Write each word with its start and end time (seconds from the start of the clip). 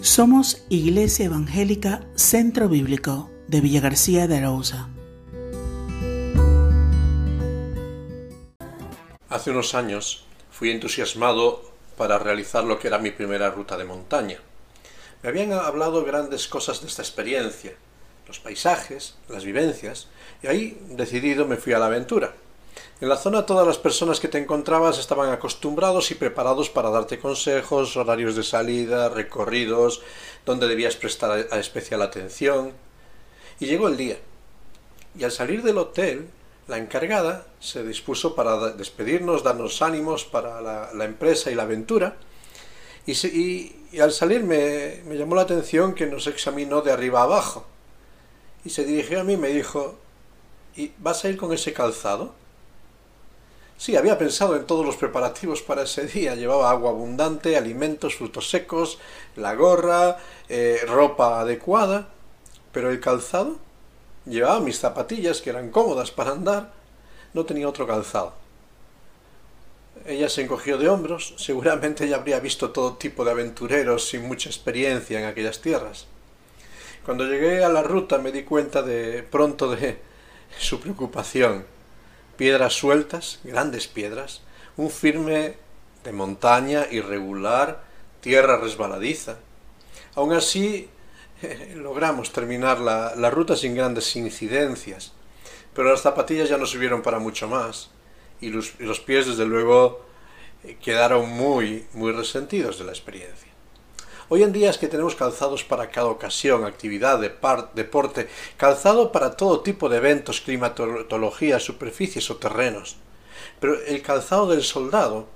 Somos 0.00 0.64
Iglesia 0.68 1.26
Evangélica 1.26 2.06
Centro 2.14 2.68
Bíblico 2.68 3.30
de 3.48 3.60
Villa 3.60 3.80
García 3.80 4.28
de 4.28 4.36
Arauza. 4.36 4.88
Hace 9.28 9.50
unos 9.50 9.74
años 9.74 10.24
fui 10.52 10.70
entusiasmado 10.70 11.68
para 11.96 12.16
realizar 12.20 12.62
lo 12.62 12.78
que 12.78 12.86
era 12.86 13.00
mi 13.00 13.10
primera 13.10 13.50
ruta 13.50 13.76
de 13.76 13.86
montaña. 13.86 14.38
Me 15.24 15.30
habían 15.30 15.52
hablado 15.52 16.04
grandes 16.04 16.46
cosas 16.46 16.80
de 16.80 16.86
esta 16.86 17.02
experiencia, 17.02 17.72
los 18.28 18.38
paisajes, 18.38 19.16
las 19.28 19.44
vivencias, 19.44 20.06
y 20.44 20.46
ahí 20.46 20.80
decidido 20.90 21.44
me 21.44 21.56
fui 21.56 21.72
a 21.72 21.80
la 21.80 21.86
aventura. 21.86 22.34
En 23.00 23.08
la 23.08 23.16
zona 23.16 23.46
todas 23.46 23.64
las 23.64 23.78
personas 23.78 24.18
que 24.18 24.26
te 24.26 24.38
encontrabas 24.38 24.98
estaban 24.98 25.30
acostumbrados 25.30 26.10
y 26.10 26.16
preparados 26.16 26.68
para 26.68 26.90
darte 26.90 27.20
consejos, 27.20 27.96
horarios 27.96 28.34
de 28.34 28.42
salida, 28.42 29.08
recorridos, 29.08 30.02
donde 30.44 30.66
debías 30.66 30.96
prestar 30.96 31.46
especial 31.52 32.02
atención. 32.02 32.72
Y 33.60 33.66
llegó 33.66 33.86
el 33.86 33.96
día. 33.96 34.18
Y 35.16 35.22
al 35.22 35.30
salir 35.30 35.62
del 35.62 35.78
hotel, 35.78 36.28
la 36.66 36.78
encargada 36.78 37.46
se 37.60 37.84
dispuso 37.84 38.34
para 38.34 38.72
despedirnos, 38.72 39.44
darnos 39.44 39.80
ánimos 39.80 40.24
para 40.24 40.60
la, 40.60 41.04
empresa 41.04 41.52
y 41.52 41.54
la 41.54 41.62
aventura. 41.62 42.16
Y, 43.06 44.00
al 44.00 44.12
salir 44.12 44.42
me, 44.42 45.02
llamó 45.16 45.36
la 45.36 45.42
atención 45.42 45.94
que 45.94 46.06
nos 46.06 46.26
examinó 46.26 46.82
de 46.82 46.90
arriba 46.90 47.22
abajo. 47.22 47.64
Y 48.64 48.70
se 48.70 48.84
dirigió 48.84 49.20
a 49.20 49.24
mí 49.24 49.34
y 49.34 49.36
me 49.36 49.48
dijo, 49.48 49.96
¿y 50.76 50.90
vas 50.98 51.24
a 51.24 51.28
ir 51.28 51.36
con 51.36 51.52
ese 51.52 51.72
calzado? 51.72 52.34
Sí, 53.78 53.94
había 53.94 54.18
pensado 54.18 54.56
en 54.56 54.66
todos 54.66 54.84
los 54.84 54.96
preparativos 54.96 55.62
para 55.62 55.82
ese 55.82 56.04
día. 56.08 56.34
Llevaba 56.34 56.68
agua 56.68 56.90
abundante, 56.90 57.56
alimentos, 57.56 58.16
frutos 58.16 58.50
secos, 58.50 58.98
la 59.36 59.54
gorra, 59.54 60.16
eh, 60.48 60.80
ropa 60.84 61.40
adecuada. 61.40 62.08
Pero 62.72 62.90
el 62.90 62.98
calzado, 62.98 63.56
llevaba 64.26 64.58
mis 64.58 64.80
zapatillas 64.80 65.40
que 65.40 65.50
eran 65.50 65.70
cómodas 65.70 66.10
para 66.10 66.32
andar. 66.32 66.72
No 67.34 67.44
tenía 67.44 67.68
otro 67.68 67.86
calzado. 67.86 68.34
Ella 70.06 70.28
se 70.28 70.42
encogió 70.42 70.76
de 70.76 70.88
hombros. 70.88 71.34
Seguramente 71.36 72.04
ella 72.04 72.16
habría 72.16 72.40
visto 72.40 72.70
todo 72.70 72.94
tipo 72.94 73.24
de 73.24 73.30
aventureros 73.30 74.08
sin 74.08 74.26
mucha 74.26 74.48
experiencia 74.48 75.20
en 75.20 75.26
aquellas 75.26 75.60
tierras. 75.60 76.06
Cuando 77.04 77.26
llegué 77.26 77.62
a 77.62 77.68
la 77.68 77.84
ruta 77.84 78.18
me 78.18 78.32
di 78.32 78.42
cuenta 78.42 78.82
de 78.82 79.22
pronto 79.22 79.70
de 79.70 79.98
su 80.58 80.80
preocupación 80.80 81.77
piedras 82.38 82.72
sueltas, 82.72 83.40
grandes 83.44 83.88
piedras, 83.88 84.40
un 84.78 84.90
firme 84.90 85.56
de 86.04 86.12
montaña 86.12 86.86
irregular, 86.90 87.82
tierra 88.20 88.56
resbaladiza. 88.56 89.36
Aún 90.14 90.32
así, 90.32 90.88
logramos 91.74 92.32
terminar 92.32 92.78
la, 92.78 93.14
la, 93.16 93.30
ruta 93.30 93.56
sin 93.56 93.74
grandes 93.74 94.14
incidencias, 94.16 95.12
pero 95.74 95.90
las 95.90 96.00
zapatillas 96.00 96.48
ya 96.48 96.56
no 96.56 96.66
sirvieron 96.66 97.02
para 97.02 97.18
mucho 97.18 97.48
más, 97.48 97.90
y 98.40 98.50
los, 98.50 98.78
los 98.78 99.00
pies, 99.00 99.26
desde 99.26 99.44
luego, 99.44 100.06
quedaron 100.80 101.28
muy, 101.28 101.86
muy 101.92 102.12
resentidos 102.12 102.78
de 102.78 102.84
la 102.84 102.92
experiencia. 102.92 103.47
Hoy 104.30 104.42
en 104.42 104.52
día 104.52 104.68
es 104.68 104.76
que 104.76 104.88
tenemos 104.88 105.14
calzados 105.14 105.64
para 105.64 105.88
cada 105.90 106.08
ocasión, 106.08 106.66
actividad, 106.66 107.18
deporte, 107.18 108.28
calzado 108.58 109.10
para 109.10 109.34
todo 109.34 109.60
tipo 109.60 109.88
de 109.88 109.96
eventos, 109.96 110.42
climatología, 110.42 111.58
superficies 111.58 112.30
o 112.30 112.36
terrenos. 112.36 112.96
Pero 113.58 113.82
el 113.86 114.02
calzado 114.02 114.48
del 114.48 114.62
soldado 114.64 115.28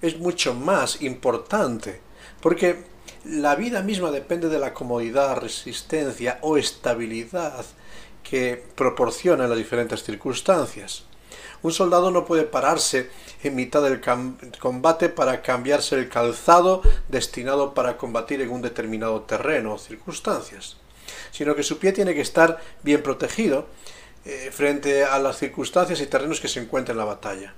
es 0.00 0.20
mucho 0.20 0.54
más 0.54 1.02
importante, 1.02 2.00
porque 2.40 2.84
la 3.24 3.56
vida 3.56 3.82
misma 3.82 4.12
depende 4.12 4.48
de 4.48 4.60
la 4.60 4.72
comodidad, 4.72 5.38
resistencia 5.38 6.38
o 6.42 6.56
estabilidad 6.56 7.64
que 8.22 8.64
proporcionan 8.76 9.48
las 9.48 9.58
diferentes 9.58 10.04
circunstancias. 10.04 11.06
Un 11.62 11.72
soldado 11.72 12.12
no 12.12 12.24
puede 12.24 12.44
pararse 12.44 13.10
en 13.42 13.54
mitad 13.54 13.82
del 13.82 14.00
combate 14.60 15.08
para 15.08 15.42
cambiarse 15.42 15.96
el 15.96 16.08
calzado 16.08 16.82
destinado 17.08 17.74
para 17.74 17.96
combatir 17.96 18.40
en 18.40 18.50
un 18.50 18.62
determinado 18.62 19.22
terreno 19.22 19.74
o 19.74 19.78
circunstancias, 19.78 20.76
sino 21.30 21.54
que 21.54 21.62
su 21.62 21.78
pie 21.78 21.92
tiene 21.92 22.14
que 22.14 22.20
estar 22.20 22.60
bien 22.82 23.02
protegido 23.02 23.66
eh, 24.24 24.50
frente 24.52 25.04
a 25.04 25.18
las 25.18 25.38
circunstancias 25.38 26.00
y 26.00 26.06
terrenos 26.06 26.40
que 26.40 26.48
se 26.48 26.60
encuentran 26.60 26.94
en 26.94 26.98
la 26.98 27.04
batalla. 27.04 27.54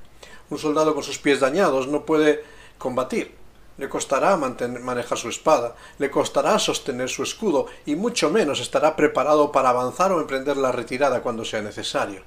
Un 0.51 0.59
soldado 0.59 0.95
con 0.95 1.03
sus 1.03 1.19
pies 1.19 1.41
dañados 1.41 1.89
no 1.89 2.05
puede 2.07 2.43
combatir, 2.79 3.35
le 3.77 3.89
costará 3.89 4.37
manejar 4.37 5.19
su 5.19 5.29
espada, 5.29 5.75
le 5.99 6.11
costará 6.11 6.59
sostener 6.59 7.09
su 7.09 7.23
escudo 7.23 7.67
y 7.87 7.97
mucho 7.97 8.31
menos 8.31 8.61
estará 8.61 8.95
preparado 8.97 9.53
para 9.53 9.71
avanzar 9.71 10.13
o 10.13 10.21
emprender 10.21 10.57
la 10.57 10.73
retirada 10.73 11.23
cuando 11.23 11.45
sea 11.45 11.61
necesario. 11.61 12.23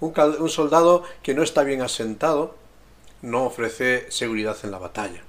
un, 0.00 0.48
soldado 0.48 1.04
que 1.22 1.34
no 1.34 1.42
está 1.42 1.62
bien 1.62 1.82
asentado 1.82 2.61
no 3.22 3.44
ofrece 3.44 4.10
seguridad 4.10 4.56
en 4.64 4.70
la 4.70 4.78
batalla. 4.78 5.22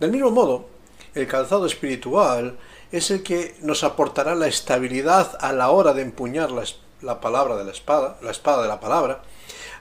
Del 0.00 0.12
mismo 0.12 0.30
modo, 0.30 0.68
el 1.14 1.26
calzado 1.26 1.66
espiritual 1.66 2.58
es 2.92 3.10
el 3.10 3.22
que 3.22 3.56
nos 3.60 3.84
aportará 3.84 4.34
la 4.34 4.46
estabilidad 4.46 5.36
a 5.40 5.52
la 5.52 5.70
hora 5.70 5.92
de 5.92 6.02
empuñar 6.02 6.50
la, 6.50 7.20
palabra 7.20 7.56
de 7.56 7.64
la 7.64 7.72
espada, 7.72 8.18
la 8.22 8.30
espada 8.30 8.62
de 8.62 8.68
la 8.68 8.80
palabra, 8.80 9.22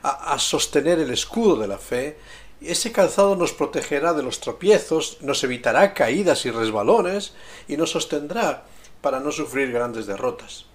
a, 0.02 0.34
a 0.34 0.40
sostener 0.40 1.00
el 1.00 1.12
escudo 1.12 1.58
de 1.58 1.68
la 1.68 1.78
fe. 1.78 2.18
Ese 2.62 2.92
calzado 2.92 3.36
nos 3.36 3.54
protegerá 3.54 4.14
de 4.14 4.24
los 4.24 4.40
tropiezos, 4.40 5.18
nos 5.22 5.44
evitará 5.44 5.94
caídas 5.94 6.46
y 6.46 6.52
resbalones 6.52 7.34
y 7.68 7.78
nos 7.78 7.92
sostendrá 7.92 8.64
para 9.02 9.20
no 9.20 9.32
sufrir 9.32 9.72
grandes 9.72 10.08
derrotas. 10.08 10.66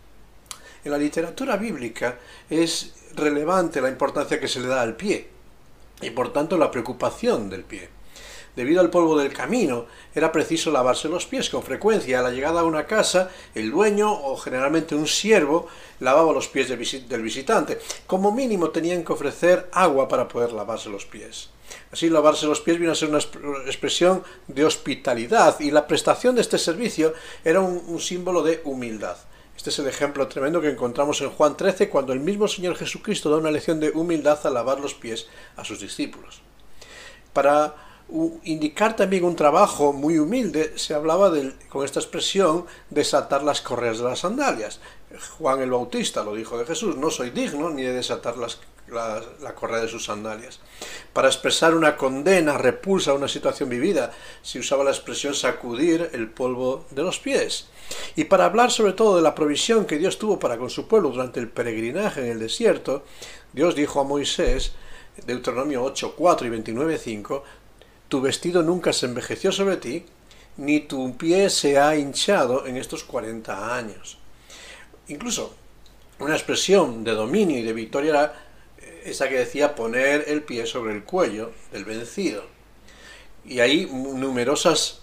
En 0.84 0.92
la 0.92 0.98
literatura 0.98 1.56
bíblica 1.56 2.19
es 2.48 2.94
relevante 3.14 3.80
la 3.80 3.88
importancia 3.88 4.38
que 4.38 4.48
se 4.48 4.60
le 4.60 4.69
da 4.69 4.82
al 4.82 4.97
pie 4.97 5.39
y 6.02 6.10
por 6.10 6.32
tanto 6.32 6.58
la 6.58 6.70
preocupación 6.70 7.50
del 7.50 7.64
pie. 7.64 7.88
Debido 8.56 8.80
al 8.80 8.90
polvo 8.90 9.16
del 9.16 9.32
camino, 9.32 9.86
era 10.12 10.32
preciso 10.32 10.72
lavarse 10.72 11.08
los 11.08 11.24
pies 11.24 11.48
con 11.50 11.62
frecuencia. 11.62 12.18
A 12.18 12.22
la 12.22 12.30
llegada 12.30 12.60
a 12.60 12.64
una 12.64 12.84
casa, 12.84 13.30
el 13.54 13.70
dueño 13.70 14.12
o 14.12 14.36
generalmente 14.36 14.96
un 14.96 15.06
siervo 15.06 15.68
lavaba 16.00 16.32
los 16.32 16.48
pies 16.48 16.68
del 16.68 17.22
visitante. 17.22 17.78
Como 18.06 18.32
mínimo 18.32 18.70
tenían 18.70 19.04
que 19.04 19.12
ofrecer 19.12 19.68
agua 19.72 20.08
para 20.08 20.26
poder 20.26 20.52
lavarse 20.52 20.88
los 20.90 21.06
pies. 21.06 21.50
Así 21.92 22.10
lavarse 22.10 22.46
los 22.46 22.60
pies 22.60 22.80
vino 22.80 22.90
a 22.90 22.96
ser 22.96 23.10
una 23.10 23.18
expresión 23.66 24.24
de 24.48 24.64
hospitalidad 24.64 25.60
y 25.60 25.70
la 25.70 25.86
prestación 25.86 26.34
de 26.34 26.40
este 26.40 26.58
servicio 26.58 27.14
era 27.44 27.60
un 27.60 28.00
símbolo 28.00 28.42
de 28.42 28.60
humildad. 28.64 29.16
Este 29.60 29.69
es 29.69 29.78
el 29.78 29.88
ejemplo 29.88 30.26
tremendo 30.26 30.62
que 30.62 30.71
encontramos 30.71 31.21
en 31.21 31.28
Juan 31.28 31.54
13 31.54 31.91
cuando 31.91 32.15
el 32.15 32.21
mismo 32.21 32.48
Señor 32.48 32.76
Jesucristo 32.76 33.28
da 33.28 33.37
una 33.37 33.50
lección 33.50 33.78
de 33.78 33.91
humildad 33.91 34.38
al 34.47 34.54
lavar 34.54 34.81
los 34.81 34.94
pies 34.94 35.28
a 35.54 35.66
sus 35.66 35.81
discípulos. 35.81 36.41
Para 37.34 37.75
indicar 38.44 38.97
también 38.97 39.22
un 39.22 39.37
trabajo 39.37 39.93
muy 39.93 40.19
humilde, 40.19 40.78
se 40.78 40.94
hablaba 40.94 41.31
con 41.69 41.84
esta 41.84 42.00
expresión 42.00 42.65
desatar 42.88 43.43
las 43.43 43.60
correas 43.60 43.98
de 43.98 44.04
las 44.04 44.21
sandalias. 44.21 44.81
Juan 45.37 45.60
el 45.60 45.72
Bautista 45.72 46.25
lo 46.25 46.34
dijo 46.34 46.56
de 46.56 46.65
Jesús, 46.65 46.97
no 46.97 47.10
soy 47.10 47.28
digno 47.28 47.69
ni 47.69 47.82
de 47.82 47.92
desatar 47.92 48.38
las, 48.38 48.60
la, 48.90 49.54
correa 49.54 49.82
de 49.82 49.88
sus 49.88 50.04
sandalias. 50.04 50.60
Para 51.12 51.28
expresar 51.28 51.74
una 51.74 51.96
condena, 51.96 52.58
repulsa 52.58 53.10
a 53.10 53.14
una 53.14 53.28
situación 53.28 53.68
vivida, 53.68 54.12
se 54.42 54.58
usaba 54.58 54.84
la 54.84 54.90
expresión 54.90 55.34
sacudir 55.34 56.10
el 56.12 56.28
polvo 56.28 56.86
de 56.90 57.02
los 57.02 57.18
pies. 57.18 57.68
Y 58.16 58.24
para 58.24 58.44
hablar 58.44 58.70
sobre 58.70 58.92
todo 58.92 59.16
de 59.16 59.22
la 59.22 59.34
provisión 59.34 59.84
que 59.84 59.98
Dios 59.98 60.18
tuvo 60.18 60.38
para 60.38 60.58
con 60.58 60.70
su 60.70 60.86
pueblo 60.86 61.10
durante 61.10 61.40
el 61.40 61.48
peregrinaje 61.48 62.20
en 62.20 62.32
el 62.32 62.38
desierto, 62.38 63.04
Dios 63.52 63.74
dijo 63.74 64.00
a 64.00 64.04
Moisés, 64.04 64.72
Deuteronomio 65.26 65.82
8, 65.82 66.14
4 66.16 66.46
y 66.46 66.50
29, 66.50 66.98
5, 66.98 67.44
tu 68.08 68.20
vestido 68.20 68.62
nunca 68.62 68.92
se 68.92 69.06
envejeció 69.06 69.52
sobre 69.52 69.76
ti, 69.76 70.04
ni 70.56 70.80
tu 70.80 71.16
pie 71.16 71.50
se 71.50 71.78
ha 71.78 71.97
hinchado 71.97 72.66
en 72.66 72.76
estos 72.76 73.04
40 73.04 73.76
años. 73.76 74.18
Incluso 75.09 75.54
una 76.20 76.34
expresión 76.34 77.03
de 77.03 77.12
dominio 77.12 77.59
y 77.59 77.62
de 77.62 77.72
victoria 77.72 78.10
era 78.10 78.49
esa 79.04 79.28
que 79.28 79.38
decía 79.38 79.74
poner 79.74 80.24
el 80.28 80.42
pie 80.42 80.66
sobre 80.66 80.94
el 80.94 81.04
cuello 81.04 81.53
del 81.72 81.84
vencido. 81.84 82.44
Y 83.44 83.60
hay 83.60 83.86
numerosas 83.86 85.03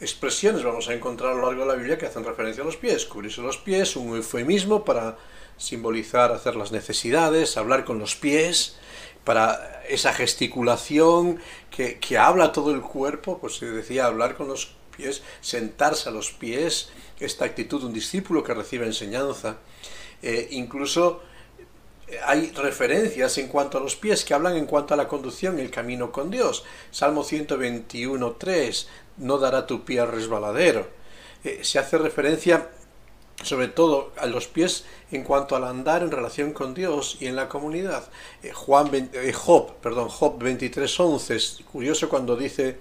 expresiones 0.00 0.62
vamos 0.62 0.88
a 0.88 0.94
encontrar 0.94 1.32
a 1.32 1.34
lo 1.34 1.46
largo 1.46 1.62
de 1.62 1.68
la 1.68 1.74
Biblia 1.74 1.96
que 1.96 2.06
hacen 2.06 2.24
referencia 2.24 2.62
a 2.62 2.66
los 2.66 2.76
pies. 2.76 3.06
Cubrirse 3.06 3.40
los 3.40 3.56
pies, 3.56 3.96
un 3.96 4.16
eufemismo 4.16 4.84
para 4.84 5.16
simbolizar 5.56 6.32
hacer 6.32 6.56
las 6.56 6.72
necesidades, 6.72 7.56
hablar 7.56 7.84
con 7.84 7.98
los 7.98 8.14
pies, 8.16 8.76
para 9.24 9.82
esa 9.88 10.12
gesticulación 10.12 11.40
que, 11.70 11.98
que 11.98 12.18
habla 12.18 12.52
todo 12.52 12.72
el 12.72 12.82
cuerpo, 12.82 13.38
pues 13.38 13.56
se 13.56 13.66
decía 13.66 14.06
hablar 14.06 14.36
con 14.36 14.48
los 14.48 14.76
pies, 14.96 15.22
sentarse 15.40 16.08
a 16.08 16.12
los 16.12 16.30
pies, 16.30 16.90
esta 17.18 17.44
actitud 17.44 17.80
de 17.80 17.86
un 17.86 17.92
discípulo 17.92 18.44
que 18.44 18.54
recibe 18.54 18.86
enseñanza, 18.86 19.56
eh, 20.22 20.48
incluso 20.52 21.22
hay 22.24 22.52
referencias 22.52 23.38
en 23.38 23.48
cuanto 23.48 23.78
a 23.78 23.80
los 23.80 23.96
pies 23.96 24.24
que 24.24 24.34
hablan 24.34 24.56
en 24.56 24.66
cuanto 24.66 24.94
a 24.94 24.96
la 24.96 25.08
conducción 25.08 25.58
el 25.58 25.70
camino 25.70 26.12
con 26.12 26.30
Dios. 26.30 26.64
Salmo 26.90 27.24
121.3, 27.24 28.86
no 29.18 29.38
dará 29.38 29.66
tu 29.66 29.84
pie 29.84 30.00
al 30.00 30.12
resbaladero. 30.12 30.88
eh, 31.44 31.60
se 31.62 31.78
hace 31.78 31.98
referencia 31.98 32.70
sobre 33.42 33.68
todo 33.68 34.12
a 34.16 34.26
los 34.26 34.46
pies 34.46 34.84
en 35.10 35.22
cuanto 35.22 35.56
al 35.56 35.64
andar 35.64 36.02
en 36.02 36.10
relación 36.10 36.52
con 36.52 36.74
Dios 36.74 37.18
y 37.20 37.26
en 37.26 37.36
la 37.36 37.48
comunidad. 37.48 38.08
Eh, 38.42 38.52
Juan, 38.52 38.90
eh, 39.12 39.32
Job, 39.32 39.74
perdón, 39.76 40.08
Job 40.08 40.38
23.11, 40.42 41.34
es 41.34 41.60
curioso 41.70 42.08
cuando 42.08 42.36
dice, 42.36 42.78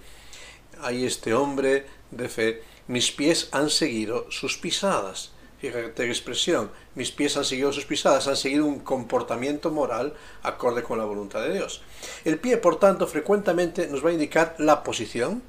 hay 0.82 1.06
este 1.06 1.34
hombre 1.34 1.86
de 2.12 2.30
fe, 2.30 2.64
mis 2.88 3.12
pies 3.12 3.50
han 3.52 3.70
seguido 3.70 4.32
sus 4.32 4.58
pisadas. 4.58 5.32
Fíjate 5.60 6.06
expresión, 6.06 6.70
mis 6.96 7.12
pies 7.12 7.38
han 7.38 7.46
seguido 7.46 7.72
sus 7.72 7.86
pisadas, 7.86 8.28
han 8.28 8.36
seguido 8.36 8.66
un 8.66 8.80
comportamiento 8.80 9.72
moral 9.72 10.14
acorde 10.44 10.84
con 10.84 10.98
la 10.98 11.06
voluntad 11.06 11.42
de 11.42 11.54
Dios. 11.54 11.82
El 12.26 12.40
pie, 12.40 12.58
por 12.58 12.78
tanto, 12.78 13.08
frecuentemente 13.08 13.88
nos 13.88 14.04
va 14.06 14.10
a 14.10 14.14
indicar 14.14 14.56
la 14.60 14.84
posición, 14.84 15.42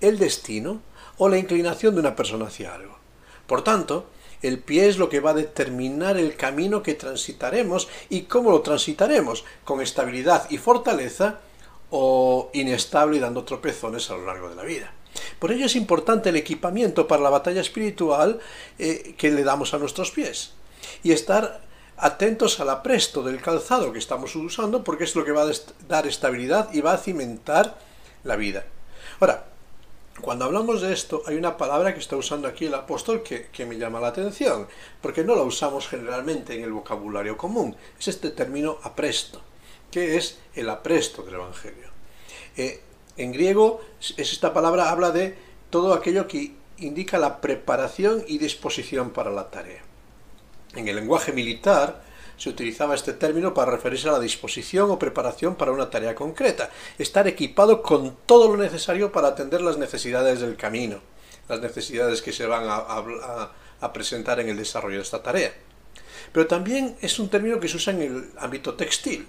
el 0.00 0.18
destino 0.18 0.82
o 1.16 1.28
la 1.28 1.38
inclinación 1.38 1.94
de 1.94 2.00
una 2.00 2.16
persona 2.16 2.46
hacia 2.46 2.74
algo. 2.74 2.98
Por 3.46 3.64
tanto, 3.64 4.06
el 4.42 4.58
pie 4.58 4.88
es 4.88 4.98
lo 4.98 5.08
que 5.08 5.20
va 5.20 5.30
a 5.30 5.34
determinar 5.34 6.16
el 6.16 6.36
camino 6.36 6.82
que 6.82 6.94
transitaremos 6.94 7.88
y 8.08 8.22
cómo 8.22 8.50
lo 8.50 8.60
transitaremos, 8.60 9.44
con 9.64 9.80
estabilidad 9.80 10.48
y 10.50 10.58
fortaleza 10.58 11.40
o 11.90 12.50
inestable 12.52 13.16
y 13.16 13.20
dando 13.20 13.44
tropezones 13.44 14.10
a 14.10 14.16
lo 14.16 14.26
largo 14.26 14.48
de 14.48 14.54
la 14.56 14.62
vida. 14.62 14.92
Por 15.38 15.52
ello 15.52 15.66
es 15.66 15.76
importante 15.76 16.28
el 16.28 16.36
equipamiento 16.36 17.06
para 17.06 17.22
la 17.22 17.30
batalla 17.30 17.60
espiritual 17.60 18.40
eh, 18.78 19.14
que 19.16 19.30
le 19.30 19.44
damos 19.44 19.74
a 19.74 19.78
nuestros 19.78 20.10
pies 20.10 20.52
y 21.02 21.12
estar 21.12 21.60
atentos 21.96 22.60
al 22.60 22.70
apresto 22.70 23.22
del 23.22 23.42
calzado 23.42 23.92
que 23.92 23.98
estamos 23.98 24.34
usando 24.34 24.82
porque 24.82 25.04
es 25.04 25.14
lo 25.14 25.24
que 25.24 25.32
va 25.32 25.42
a 25.42 25.52
dar 25.88 26.06
estabilidad 26.06 26.72
y 26.72 26.80
va 26.80 26.92
a 26.92 26.98
cimentar 26.98 27.78
la 28.24 28.36
vida. 28.36 28.64
Ahora, 29.20 29.44
cuando 30.20 30.44
hablamos 30.44 30.82
de 30.82 30.92
esto, 30.92 31.22
hay 31.26 31.36
una 31.36 31.56
palabra 31.56 31.94
que 31.94 32.00
está 32.00 32.16
usando 32.16 32.46
aquí 32.46 32.66
el 32.66 32.74
apóstol 32.74 33.22
que, 33.22 33.66
me 33.66 33.78
llama 33.78 34.00
la 34.00 34.08
atención, 34.08 34.68
porque 35.00 35.24
no 35.24 35.34
la 35.34 35.42
usamos 35.42 35.88
generalmente 35.88 36.54
en 36.54 36.64
el 36.64 36.72
vocabulario 36.72 37.36
común. 37.36 37.74
Es 37.98 38.08
este 38.08 38.30
término 38.30 38.78
apresto, 38.82 39.40
que 39.90 40.16
es 40.16 40.38
el 40.54 40.68
apresto 40.68 41.22
del 41.22 41.34
Evangelio. 41.34 41.88
Eh, 42.56 42.82
en 43.22 43.32
griego, 43.32 43.80
es 44.00 44.32
esta 44.32 44.52
palabra 44.52 44.90
habla 44.90 45.10
de 45.10 45.36
todo 45.70 45.92
aquello 45.92 46.26
que 46.26 46.52
indica 46.78 47.18
la 47.18 47.40
preparación 47.40 48.24
y 48.26 48.38
disposición 48.38 49.10
para 49.10 49.30
la 49.30 49.50
tarea. 49.50 49.82
En 50.74 50.88
el 50.88 50.96
lenguaje 50.96 51.32
militar, 51.32 52.02
se 52.40 52.48
utilizaba 52.48 52.94
este 52.94 53.12
término 53.12 53.52
para 53.52 53.72
referirse 53.72 54.08
a 54.08 54.12
la 54.12 54.18
disposición 54.18 54.90
o 54.90 54.98
preparación 54.98 55.56
para 55.56 55.72
una 55.72 55.90
tarea 55.90 56.14
concreta, 56.14 56.70
estar 56.96 57.28
equipado 57.28 57.82
con 57.82 58.16
todo 58.24 58.48
lo 58.48 58.56
necesario 58.56 59.12
para 59.12 59.28
atender 59.28 59.60
las 59.60 59.76
necesidades 59.76 60.40
del 60.40 60.56
camino, 60.56 61.00
las 61.48 61.60
necesidades 61.60 62.22
que 62.22 62.32
se 62.32 62.46
van 62.46 62.64
a, 62.66 63.92
presentar 63.92 64.40
en 64.40 64.48
el 64.48 64.56
desarrollo 64.56 64.96
de 64.96 65.02
esta 65.02 65.22
tarea. 65.22 65.52
Pero 66.32 66.46
también 66.46 66.96
es 67.02 67.18
un 67.18 67.28
término 67.28 67.60
que 67.60 67.68
se 67.68 67.76
usa 67.76 67.92
en 67.92 68.02
el 68.02 68.30
ámbito 68.38 68.72
textil. 68.72 69.28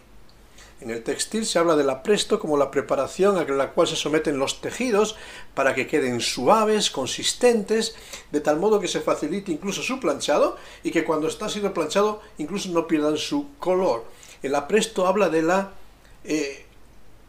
En 0.81 0.89
el 0.89 1.03
textil 1.03 1.45
se 1.45 1.59
habla 1.59 1.75
del 1.75 1.91
apresto 1.91 2.39
como 2.39 2.57
la 2.57 2.71
preparación 2.71 3.37
a 3.37 3.43
la 3.43 3.69
cual 3.69 3.87
se 3.87 3.95
someten 3.95 4.39
los 4.39 4.61
tejidos 4.61 5.15
para 5.53 5.75
que 5.75 5.85
queden 5.85 6.19
suaves, 6.19 6.89
consistentes, 6.89 7.93
de 8.31 8.41
tal 8.41 8.59
modo 8.59 8.79
que 8.79 8.87
se 8.87 8.99
facilite 8.99 9.51
incluso 9.51 9.83
su 9.83 9.99
planchado 9.99 10.57
y 10.83 10.89
que 10.89 11.05
cuando 11.05 11.27
está 11.27 11.49
siendo 11.49 11.71
planchado 11.71 12.21
incluso 12.39 12.69
no 12.69 12.87
pierdan 12.87 13.17
su 13.17 13.49
color. 13.59 14.05
El 14.41 14.55
apresto 14.55 15.05
habla 15.05 15.29
de 15.29 15.43
la 15.43 15.71
eh, 16.23 16.65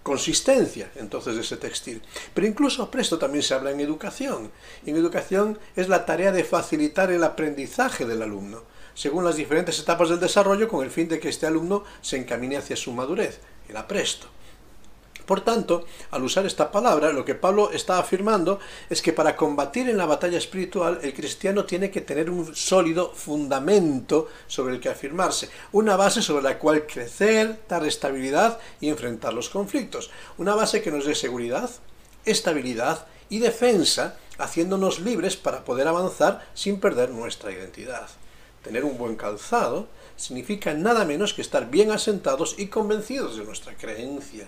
consistencia 0.02 0.90
entonces 0.96 1.34
de 1.34 1.42
ese 1.42 1.58
textil. 1.58 2.00
Pero 2.32 2.46
incluso 2.46 2.82
apresto 2.82 3.18
también 3.18 3.42
se 3.42 3.52
habla 3.52 3.70
en 3.70 3.80
educación. 3.80 4.50
En 4.86 4.96
educación 4.96 5.58
es 5.76 5.90
la 5.90 6.06
tarea 6.06 6.32
de 6.32 6.44
facilitar 6.44 7.10
el 7.10 7.22
aprendizaje 7.22 8.06
del 8.06 8.22
alumno 8.22 8.71
según 8.94 9.24
las 9.24 9.36
diferentes 9.36 9.78
etapas 9.78 10.08
del 10.08 10.20
desarrollo 10.20 10.68
con 10.68 10.84
el 10.84 10.90
fin 10.90 11.08
de 11.08 11.20
que 11.20 11.28
este 11.28 11.46
alumno 11.46 11.84
se 12.00 12.16
encamine 12.16 12.56
hacia 12.56 12.76
su 12.76 12.92
madurez, 12.92 13.40
el 13.68 13.76
apresto. 13.76 14.28
Por 15.26 15.40
tanto, 15.40 15.86
al 16.10 16.24
usar 16.24 16.46
esta 16.46 16.70
palabra, 16.70 17.12
lo 17.12 17.24
que 17.24 17.34
Pablo 17.34 17.70
está 17.70 17.98
afirmando 17.98 18.58
es 18.90 19.00
que 19.00 19.12
para 19.12 19.36
combatir 19.36 19.88
en 19.88 19.96
la 19.96 20.06
batalla 20.06 20.36
espiritual, 20.38 20.98
el 21.02 21.14
cristiano 21.14 21.64
tiene 21.64 21.90
que 21.90 22.00
tener 22.00 22.28
un 22.28 22.54
sólido 22.54 23.12
fundamento 23.14 24.28
sobre 24.46 24.74
el 24.74 24.80
que 24.80 24.88
afirmarse, 24.88 25.48
una 25.70 25.96
base 25.96 26.22
sobre 26.22 26.42
la 26.42 26.58
cual 26.58 26.86
crecer, 26.86 27.60
dar 27.68 27.86
estabilidad 27.86 28.58
y 28.80 28.88
enfrentar 28.88 29.32
los 29.32 29.48
conflictos, 29.48 30.10
una 30.38 30.54
base 30.54 30.82
que 30.82 30.90
nos 30.90 31.06
dé 31.06 31.14
seguridad, 31.14 31.70
estabilidad 32.24 33.06
y 33.28 33.38
defensa, 33.38 34.16
haciéndonos 34.38 34.98
libres 34.98 35.36
para 35.36 35.64
poder 35.64 35.86
avanzar 35.86 36.46
sin 36.54 36.80
perder 36.80 37.10
nuestra 37.10 37.52
identidad. 37.52 38.08
Tener 38.62 38.84
un 38.84 38.96
buen 38.96 39.16
calzado 39.16 39.88
significa 40.16 40.72
nada 40.72 41.04
menos 41.04 41.34
que 41.34 41.42
estar 41.42 41.68
bien 41.68 41.90
asentados 41.90 42.54
y 42.58 42.68
convencidos 42.68 43.36
de 43.36 43.44
nuestra 43.44 43.74
creencia, 43.76 44.46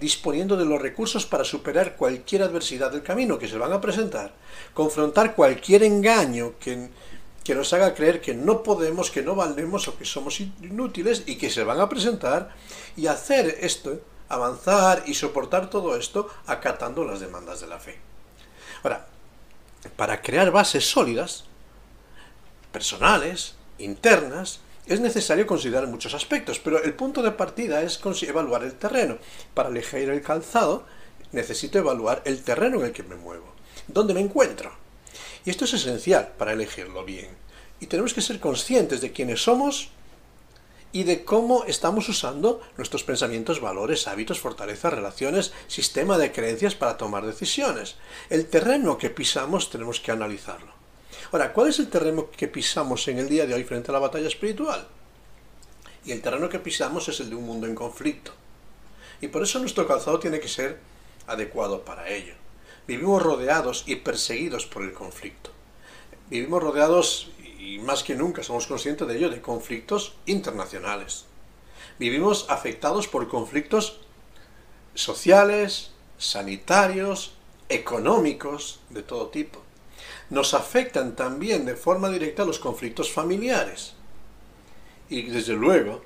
disponiendo 0.00 0.56
de 0.56 0.64
los 0.64 0.80
recursos 0.80 1.26
para 1.26 1.44
superar 1.44 1.96
cualquier 1.96 2.42
adversidad 2.42 2.90
del 2.90 3.02
camino 3.02 3.38
que 3.38 3.48
se 3.48 3.58
van 3.58 3.72
a 3.72 3.80
presentar, 3.80 4.32
confrontar 4.72 5.34
cualquier 5.34 5.82
engaño 5.82 6.54
que, 6.58 6.88
que 7.44 7.54
nos 7.54 7.72
haga 7.74 7.94
creer 7.94 8.22
que 8.22 8.34
no 8.34 8.62
podemos, 8.62 9.10
que 9.10 9.22
no 9.22 9.34
valemos 9.34 9.86
o 9.88 9.98
que 9.98 10.06
somos 10.06 10.40
inútiles 10.40 11.24
y 11.26 11.36
que 11.36 11.50
se 11.50 11.62
van 11.62 11.80
a 11.80 11.88
presentar, 11.88 12.54
y 12.96 13.06
hacer 13.06 13.58
esto, 13.60 14.00
avanzar 14.30 15.04
y 15.06 15.14
soportar 15.14 15.68
todo 15.68 15.94
esto 15.96 16.28
acatando 16.46 17.04
las 17.04 17.20
demandas 17.20 17.60
de 17.60 17.66
la 17.66 17.78
fe. 17.78 17.98
Ahora, 18.82 19.06
para 19.96 20.22
crear 20.22 20.50
bases 20.50 20.88
sólidas, 20.88 21.44
personales, 22.76 23.54
internas, 23.78 24.60
es 24.86 25.00
necesario 25.00 25.46
considerar 25.46 25.86
muchos 25.86 26.12
aspectos, 26.12 26.58
pero 26.58 26.84
el 26.84 26.92
punto 26.92 27.22
de 27.22 27.30
partida 27.30 27.80
es 27.80 27.98
evaluar 28.22 28.64
el 28.64 28.74
terreno. 28.74 29.16
Para 29.54 29.70
elegir 29.70 30.10
el 30.10 30.20
calzado, 30.20 30.84
necesito 31.32 31.78
evaluar 31.78 32.20
el 32.26 32.42
terreno 32.42 32.80
en 32.80 32.84
el 32.84 32.92
que 32.92 33.02
me 33.02 33.16
muevo, 33.16 33.46
dónde 33.88 34.12
me 34.12 34.20
encuentro. 34.20 34.72
Y 35.46 35.48
esto 35.48 35.64
es 35.64 35.72
esencial 35.72 36.34
para 36.36 36.52
elegirlo 36.52 37.02
bien. 37.06 37.30
Y 37.80 37.86
tenemos 37.86 38.12
que 38.12 38.20
ser 38.20 38.40
conscientes 38.40 39.00
de 39.00 39.10
quiénes 39.10 39.42
somos 39.42 39.88
y 40.92 41.04
de 41.04 41.24
cómo 41.24 41.64
estamos 41.64 42.10
usando 42.10 42.60
nuestros 42.76 43.04
pensamientos, 43.04 43.62
valores, 43.62 44.06
hábitos, 44.06 44.38
fortalezas, 44.38 44.92
relaciones, 44.92 45.54
sistema 45.66 46.18
de 46.18 46.30
creencias 46.30 46.74
para 46.74 46.98
tomar 46.98 47.24
decisiones. 47.24 47.96
El 48.28 48.44
terreno 48.44 48.98
que 48.98 49.08
pisamos 49.08 49.70
tenemos 49.70 49.98
que 49.98 50.12
analizarlo. 50.12 50.75
Ahora, 51.32 51.52
¿cuál 51.52 51.68
es 51.68 51.78
el 51.80 51.88
terreno 51.88 52.30
que 52.30 52.46
pisamos 52.46 53.08
en 53.08 53.18
el 53.18 53.28
día 53.28 53.46
de 53.46 53.54
hoy 53.54 53.64
frente 53.64 53.90
a 53.90 53.94
la 53.94 53.98
batalla 53.98 54.28
espiritual? 54.28 54.86
Y 56.04 56.12
el 56.12 56.22
terreno 56.22 56.48
que 56.48 56.60
pisamos 56.60 57.08
es 57.08 57.18
el 57.18 57.30
de 57.30 57.36
un 57.36 57.44
mundo 57.44 57.66
en 57.66 57.74
conflicto. 57.74 58.30
Y 59.20 59.28
por 59.28 59.42
eso 59.42 59.58
nuestro 59.58 59.88
calzado 59.88 60.20
tiene 60.20 60.38
que 60.38 60.48
ser 60.48 60.78
adecuado 61.26 61.84
para 61.84 62.08
ello. 62.08 62.34
Vivimos 62.86 63.22
rodeados 63.22 63.82
y 63.86 63.96
perseguidos 63.96 64.66
por 64.66 64.84
el 64.84 64.92
conflicto. 64.92 65.50
Vivimos 66.30 66.62
rodeados, 66.62 67.30
y 67.58 67.80
más 67.80 68.04
que 68.04 68.14
nunca 68.14 68.44
somos 68.44 68.68
conscientes 68.68 69.08
de 69.08 69.16
ello, 69.16 69.28
de 69.28 69.40
conflictos 69.40 70.14
internacionales. 70.26 71.24
Vivimos 71.98 72.46
afectados 72.48 73.08
por 73.08 73.26
conflictos 73.26 73.98
sociales, 74.94 75.90
sanitarios, 76.18 77.34
económicos, 77.68 78.78
de 78.90 79.02
todo 79.02 79.28
tipo 79.28 79.65
nos 80.30 80.54
afectan 80.54 81.14
también 81.14 81.64
de 81.64 81.76
forma 81.76 82.10
directa 82.10 82.44
los 82.44 82.58
conflictos 82.58 83.12
familiares. 83.12 83.94
Y 85.08 85.22
desde 85.22 85.54
luego, 85.54 86.02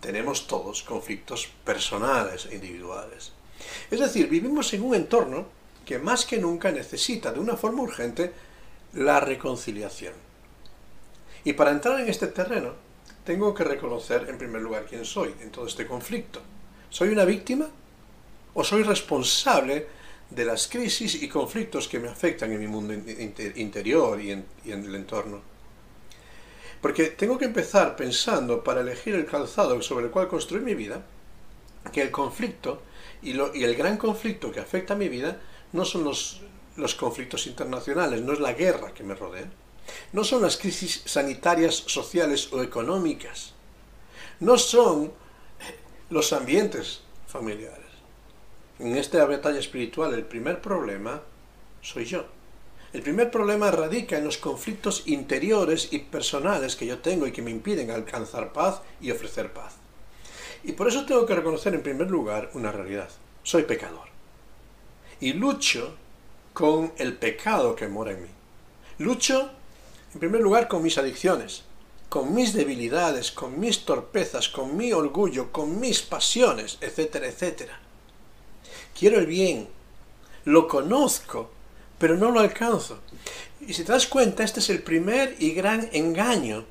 tenemos 0.00 0.46
todos 0.46 0.82
conflictos 0.82 1.48
personales 1.64 2.46
e 2.46 2.54
individuales. 2.54 3.32
Es 3.90 4.00
decir, 4.00 4.28
vivimos 4.28 4.72
en 4.72 4.82
un 4.82 4.94
entorno 4.94 5.46
que 5.84 5.98
más 5.98 6.24
que 6.24 6.38
nunca 6.38 6.72
necesita 6.72 7.32
de 7.32 7.40
una 7.40 7.56
forma 7.56 7.82
urgente 7.82 8.32
la 8.94 9.20
reconciliación. 9.20 10.14
Y 11.44 11.52
para 11.52 11.70
entrar 11.70 12.00
en 12.00 12.08
este 12.08 12.26
terreno, 12.28 12.72
tengo 13.24 13.54
que 13.54 13.64
reconocer 13.64 14.28
en 14.28 14.38
primer 14.38 14.62
lugar 14.62 14.86
quién 14.88 15.04
soy 15.04 15.34
en 15.40 15.50
todo 15.50 15.66
este 15.66 15.86
conflicto. 15.86 16.40
¿Soy 16.90 17.10
una 17.10 17.24
víctima? 17.24 17.68
¿O 18.54 18.64
soy 18.64 18.82
responsable 18.82 19.86
de 20.30 20.44
las 20.44 20.66
crisis 20.66 21.22
y 21.22 21.28
conflictos 21.28 21.88
que 21.88 22.00
me 22.00 22.08
afectan 22.08 22.52
en 22.52 22.60
mi 22.60 22.66
mundo 22.66 22.94
interior 22.94 24.20
y 24.20 24.32
en, 24.32 24.44
el 24.64 24.94
entorno. 24.94 25.40
Porque 26.80 27.06
tengo 27.06 27.38
que 27.38 27.46
empezar 27.46 27.96
pensando 27.96 28.62
para 28.62 28.80
elegir 28.80 29.14
el 29.14 29.26
calzado 29.26 29.80
sobre 29.82 30.06
el 30.06 30.10
cual 30.10 30.28
construir 30.28 30.62
mi 30.62 30.74
vida, 30.74 31.04
que 31.92 32.02
el 32.02 32.10
conflicto 32.10 32.82
y, 33.22 33.30
el 33.30 33.74
gran 33.76 33.96
conflicto 33.96 34.50
que 34.50 34.60
afecta 34.60 34.94
a 34.94 34.96
mi 34.96 35.08
vida 35.08 35.40
no 35.72 35.84
son 35.84 36.04
los 36.04 36.94
conflictos 36.96 37.46
internacionales, 37.46 38.20
no 38.22 38.32
es 38.32 38.40
la 38.40 38.52
guerra 38.52 38.92
que 38.92 39.04
me 39.04 39.14
rodea, 39.14 39.48
no 40.12 40.24
son 40.24 40.42
las 40.42 40.56
crisis 40.56 41.02
sanitarias, 41.04 41.74
sociales 41.74 42.52
o 42.52 42.62
económicas, 42.62 43.54
no 44.40 44.58
son 44.58 45.12
los 46.10 46.32
ambientes 46.32 47.00
familiares 47.26 47.85
en 48.78 48.96
esta 48.96 49.24
batalla 49.24 49.58
espiritual 49.58 50.14
el 50.14 50.24
primer 50.24 50.60
problema 50.60 51.22
soy 51.82 52.04
yo. 52.04 52.24
El 52.92 53.02
primer 53.02 53.30
problema 53.30 53.70
radica 53.70 54.16
en 54.16 54.24
los 54.24 54.38
conflictos 54.38 55.02
interiores 55.06 55.92
y 55.92 55.98
personales 55.98 56.76
que 56.76 56.86
yo 56.86 56.98
tengo 56.98 57.26
y 57.26 57.32
que 57.32 57.42
me 57.42 57.50
impiden 57.50 57.90
alcanzar 57.90 58.52
paz 58.52 58.80
y 59.00 59.10
ofrecer 59.10 59.52
paz. 59.52 59.74
Y 60.64 60.72
por 60.72 60.88
eso 60.88 61.04
tengo 61.04 61.26
que 61.26 61.34
reconocer 61.34 61.74
en 61.74 61.82
primer 61.82 62.10
lugar 62.10 62.50
una 62.54 62.72
realidad. 62.72 63.08
Soy 63.42 63.64
pecador. 63.64 64.08
Y 65.20 65.32
lucho 65.34 65.94
con 66.52 66.92
el 66.96 67.16
pecado 67.16 67.76
que 67.76 67.86
mora 67.86 68.12
en 68.12 68.22
mí. 68.22 68.28
Lucho 68.98 69.50
en 70.14 70.20
primer 70.20 70.40
lugar 70.40 70.68
con 70.68 70.82
mis 70.82 70.96
adicciones, 70.96 71.64
con 72.08 72.34
mis 72.34 72.54
debilidades, 72.54 73.30
con 73.30 73.60
mis 73.60 73.84
torpezas, 73.84 74.48
con 74.48 74.76
mi 74.76 74.92
orgullo, 74.92 75.52
con 75.52 75.78
mis 75.78 76.00
pasiones, 76.02 76.78
etcétera, 76.80 77.26
etcétera. 77.26 77.78
Quiero 78.98 79.18
el 79.18 79.26
bien, 79.26 79.68
lo 80.44 80.68
conozco, 80.68 81.50
pero 81.98 82.16
no 82.16 82.30
lo 82.30 82.40
alcanzo. 82.40 82.98
Y 83.66 83.74
si 83.74 83.84
te 83.84 83.92
das 83.92 84.06
cuenta, 84.06 84.44
este 84.44 84.60
es 84.60 84.70
el 84.70 84.82
primer 84.82 85.36
y 85.38 85.52
gran 85.52 85.88
engaño 85.92 86.64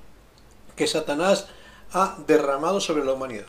que 0.76 0.88
Satanás 0.88 1.48
ha 1.92 2.18
derramado 2.28 2.80
sobre 2.80 3.06
la 3.06 3.14
humanidad. 3.14 3.46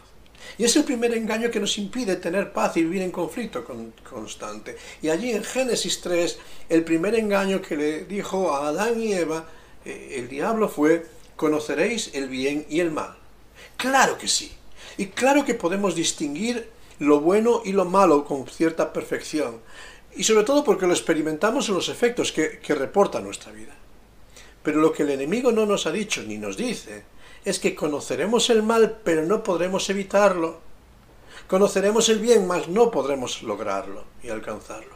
Y 0.59 0.65
es 0.65 0.77
el 0.77 0.85
primer 0.85 1.15
engaño 1.15 1.51
que 1.51 1.61
nos 1.61 1.79
impide 1.79 2.17
tener 2.17 2.53
paz 2.53 2.77
y 2.77 2.83
vivir 2.83 3.03
en 3.03 3.11
conflicto 3.11 3.65
constante. 4.09 4.77
Y 5.03 5.09
allí 5.09 5.33
en 5.33 5.45
Génesis 5.45 6.01
3, 6.01 6.39
el 6.69 6.85
primer 6.85 7.15
engaño 7.15 7.63
que 7.63 7.77
le 7.77 8.05
dijo 8.05 8.55
a 8.55 8.69
Adán 8.69 9.01
y 9.01 9.13
Eva, 9.13 9.47
eh, 9.85 10.17
el 10.19 10.29
diablo 10.29 10.69
fue, 10.69 11.07
conoceréis 11.35 12.11
el 12.15 12.29
bien 12.29 12.67
y 12.69 12.81
el 12.81 12.91
mal. 12.91 13.17
Claro 13.77 14.19
que 14.19 14.29
sí. 14.29 14.53
Y 14.99 15.07
claro 15.07 15.45
que 15.45 15.55
podemos 15.55 15.95
distinguir 15.95 16.76
lo 16.99 17.21
bueno 17.21 17.63
y 17.65 17.73
lo 17.73 17.85
malo 17.85 18.25
con 18.25 18.47
cierta 18.47 18.93
perfección. 18.93 19.61
Y 20.15 20.25
sobre 20.25 20.45
todo 20.45 20.65
porque 20.65 20.87
lo 20.87 20.93
experimentamos 20.93 21.69
en 21.69 21.75
los 21.75 21.89
efectos 21.89 22.33
que, 22.33 22.59
que 22.59 22.75
reporta 22.75 23.21
nuestra 23.21 23.53
vida. 23.53 23.75
Pero 24.63 24.81
lo 24.81 24.93
que 24.93 25.03
el 25.03 25.11
enemigo 25.11 25.53
no 25.53 25.67
nos 25.67 25.87
ha 25.87 25.93
dicho 25.93 26.23
ni 26.23 26.39
nos 26.39 26.57
dice 26.57 27.05
es 27.45 27.61
que 27.61 27.77
conoceremos 27.77 28.51
el 28.51 28.65
mal, 28.65 28.99
pero 29.05 29.25
no 29.25 29.45
podremos 29.45 29.89
evitarlo. 29.89 30.59
Conoceremos 31.47 32.09
el 32.09 32.19
bien, 32.19 32.47
mas 32.47 32.67
no 32.67 32.91
podremos 32.91 33.43
lograrlo 33.45 34.03
y 34.23 34.31
alcanzarlo. 34.31 34.96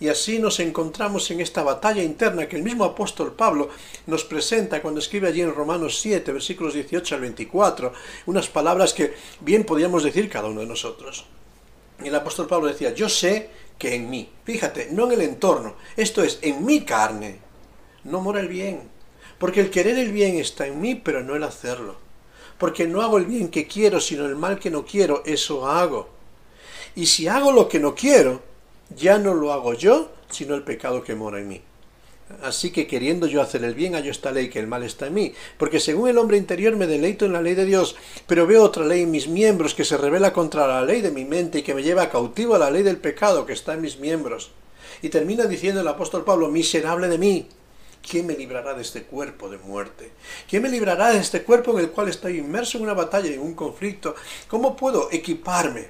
Y 0.00 0.08
así 0.08 0.38
nos 0.38 0.60
encontramos 0.60 1.30
en 1.30 1.40
esta 1.40 1.62
batalla 1.62 2.02
interna 2.02 2.48
que 2.48 2.56
el 2.56 2.62
mismo 2.62 2.84
apóstol 2.84 3.32
Pablo 3.32 3.68
nos 4.06 4.24
presenta 4.24 4.80
cuando 4.80 5.00
escribe 5.00 5.28
allí 5.28 5.40
en 5.40 5.54
Romanos 5.54 5.98
7, 6.00 6.32
versículos 6.32 6.74
18 6.74 7.14
al 7.14 7.20
24, 7.20 7.92
unas 8.26 8.48
palabras 8.48 8.92
que 8.92 9.14
bien 9.40 9.64
podíamos 9.64 10.04
decir 10.04 10.30
cada 10.30 10.48
uno 10.48 10.60
de 10.60 10.66
nosotros. 10.66 11.26
Y 12.02 12.08
el 12.08 12.14
apóstol 12.14 12.46
Pablo 12.46 12.68
decía, 12.68 12.94
yo 12.94 13.08
sé 13.08 13.50
que 13.76 13.94
en 13.94 14.08
mí, 14.08 14.28
fíjate, 14.44 14.88
no 14.92 15.06
en 15.06 15.12
el 15.12 15.22
entorno, 15.22 15.74
esto 15.96 16.22
es, 16.22 16.38
en 16.42 16.64
mi 16.64 16.82
carne, 16.82 17.38
no 18.04 18.20
mora 18.20 18.40
el 18.40 18.48
bien 18.48 18.98
porque 19.38 19.60
el 19.60 19.70
querer 19.70 19.98
el 19.98 20.12
bien 20.12 20.36
está 20.36 20.66
en 20.66 20.80
mí, 20.80 20.96
pero 20.96 21.22
no 21.22 21.36
el 21.36 21.44
hacerlo. 21.44 21.96
Porque 22.58 22.86
no 22.86 23.02
hago 23.02 23.18
el 23.18 23.26
bien 23.26 23.48
que 23.48 23.66
quiero, 23.68 24.00
sino 24.00 24.26
el 24.26 24.34
mal 24.34 24.58
que 24.58 24.70
no 24.70 24.84
quiero, 24.84 25.22
eso 25.24 25.68
hago. 25.68 26.08
Y 26.96 27.06
si 27.06 27.28
hago 27.28 27.52
lo 27.52 27.68
que 27.68 27.78
no 27.78 27.94
quiero, 27.94 28.42
ya 28.96 29.18
no 29.18 29.34
lo 29.34 29.52
hago 29.52 29.74
yo, 29.74 30.10
sino 30.30 30.54
el 30.54 30.62
pecado 30.62 31.02
que 31.02 31.14
mora 31.14 31.38
en 31.38 31.48
mí. 31.48 31.62
Así 32.42 32.70
que 32.70 32.86
queriendo 32.86 33.26
yo 33.26 33.40
hacer 33.40 33.64
el 33.64 33.74
bien, 33.74 33.94
hallo 33.94 34.10
esta 34.10 34.32
ley 34.32 34.50
que 34.50 34.58
el 34.58 34.66
mal 34.66 34.82
está 34.82 35.06
en 35.06 35.14
mí, 35.14 35.32
porque 35.56 35.80
según 35.80 36.10
el 36.10 36.18
hombre 36.18 36.36
interior 36.36 36.76
me 36.76 36.86
deleito 36.86 37.24
en 37.24 37.32
la 37.32 37.40
ley 37.40 37.54
de 37.54 37.64
Dios, 37.64 37.96
pero 38.26 38.46
veo 38.46 38.62
otra 38.62 38.84
ley 38.84 39.02
en 39.02 39.10
mis 39.10 39.28
miembros 39.28 39.74
que 39.74 39.84
se 39.84 39.96
revela 39.96 40.34
contra 40.34 40.66
la 40.66 40.82
ley 40.82 41.00
de 41.00 41.10
mi 41.10 41.24
mente 41.24 41.60
y 41.60 41.62
que 41.62 41.74
me 41.74 41.82
lleva 41.82 42.10
cautivo 42.10 42.54
a 42.54 42.58
la 42.58 42.70
ley 42.70 42.82
del 42.82 42.98
pecado 42.98 43.46
que 43.46 43.54
está 43.54 43.74
en 43.74 43.80
mis 43.80 43.98
miembros. 43.98 44.50
Y 45.00 45.08
termina 45.08 45.46
diciendo 45.46 45.80
el 45.80 45.88
apóstol 45.88 46.24
Pablo, 46.24 46.48
miserable 46.48 47.08
de 47.08 47.18
mí, 47.18 47.48
¿Quién 48.00 48.26
me 48.26 48.34
librará 48.34 48.74
de 48.74 48.82
este 48.82 49.02
cuerpo 49.02 49.50
de 49.50 49.58
muerte? 49.58 50.12
¿Quién 50.48 50.62
me 50.62 50.70
librará 50.70 51.10
de 51.10 51.18
este 51.18 51.42
cuerpo 51.42 51.72
en 51.72 51.80
el 51.80 51.90
cual 51.90 52.08
estoy 52.08 52.38
inmerso 52.38 52.78
en 52.78 52.84
una 52.84 52.94
batalla, 52.94 53.28
en 53.28 53.40
un 53.40 53.54
conflicto? 53.54 54.14
¿Cómo 54.46 54.76
puedo 54.76 55.08
equiparme 55.10 55.88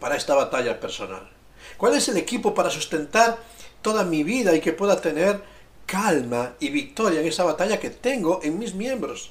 para 0.00 0.16
esta 0.16 0.34
batalla 0.34 0.78
personal? 0.80 1.28
¿Cuál 1.78 1.94
es 1.94 2.08
el 2.08 2.16
equipo 2.16 2.54
para 2.54 2.70
sustentar 2.70 3.38
toda 3.80 4.04
mi 4.04 4.24
vida 4.24 4.54
y 4.54 4.60
que 4.60 4.72
pueda 4.72 5.00
tener 5.00 5.40
calma 5.86 6.54
y 6.58 6.68
victoria 6.70 7.20
en 7.20 7.26
esa 7.26 7.44
batalla 7.44 7.80
que 7.80 7.88
tengo 7.88 8.40
en 8.42 8.58
mis 8.58 8.74
miembros? 8.74 9.30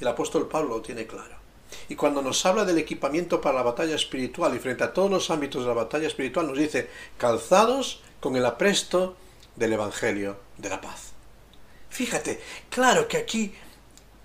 El 0.00 0.08
apóstol 0.08 0.48
Pablo 0.48 0.76
lo 0.76 0.82
tiene 0.82 1.06
claro. 1.06 1.36
Y 1.90 1.94
cuando 1.94 2.22
nos 2.22 2.44
habla 2.46 2.64
del 2.64 2.78
equipamiento 2.78 3.42
para 3.42 3.56
la 3.56 3.62
batalla 3.62 3.94
espiritual 3.94 4.56
y 4.56 4.58
frente 4.58 4.82
a 4.82 4.94
todos 4.94 5.10
los 5.10 5.30
ámbitos 5.30 5.62
de 5.62 5.68
la 5.68 5.74
batalla 5.74 6.06
espiritual, 6.06 6.46
nos 6.46 6.56
dice, 6.56 6.88
calzados 7.18 8.02
con 8.18 8.34
el 8.36 8.46
apresto 8.46 9.16
del 9.54 9.74
Evangelio 9.74 10.38
de 10.56 10.70
la 10.70 10.80
paz. 10.80 11.12
Fíjate, 11.90 12.40
claro 12.70 13.08
que 13.08 13.18
aquí 13.18 13.52